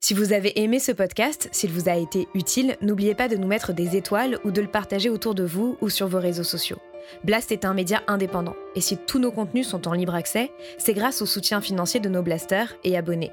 Si 0.01 0.15
vous 0.15 0.33
avez 0.33 0.63
aimé 0.63 0.79
ce 0.79 0.93
podcast, 0.93 1.49
s'il 1.53 1.73
vous 1.73 1.89
a 1.89 1.97
été 1.97 2.29
utile, 2.33 2.77
n'oubliez 2.81 3.15
pas 3.15 3.29
de 3.29 3.37
nous 3.37 3.49
mettre 3.49 3.73
des 3.73 3.97
étoiles 3.97 4.39
ou 4.45 4.53
de 4.53 4.63
le 4.63 4.69
partager 4.69 5.11
autour 5.11 5.35
de 5.35 5.45
vous 5.45 5.77
ou 5.81 5.91
sur 5.91 6.07
vos 6.07 6.21
réseaux 6.21 6.45
sociaux. 6.45 6.79
Blast 7.25 7.53
est 7.53 7.65
un 7.65 7.75
média 7.75 8.03
indépendant, 8.07 8.55
et 8.75 8.81
si 8.81 8.97
tous 8.97 9.19
nos 9.19 9.33
contenus 9.33 9.67
sont 9.67 9.89
en 9.89 9.93
libre 9.93 10.15
accès, 10.15 10.53
c'est 10.79 10.95
grâce 10.95 11.21
au 11.21 11.27
soutien 11.27 11.61
financier 11.61 12.01
de 12.01 12.09
nos 12.09 12.23
blasters 12.23 12.75
et 12.85 12.97
abonnés. 12.97 13.33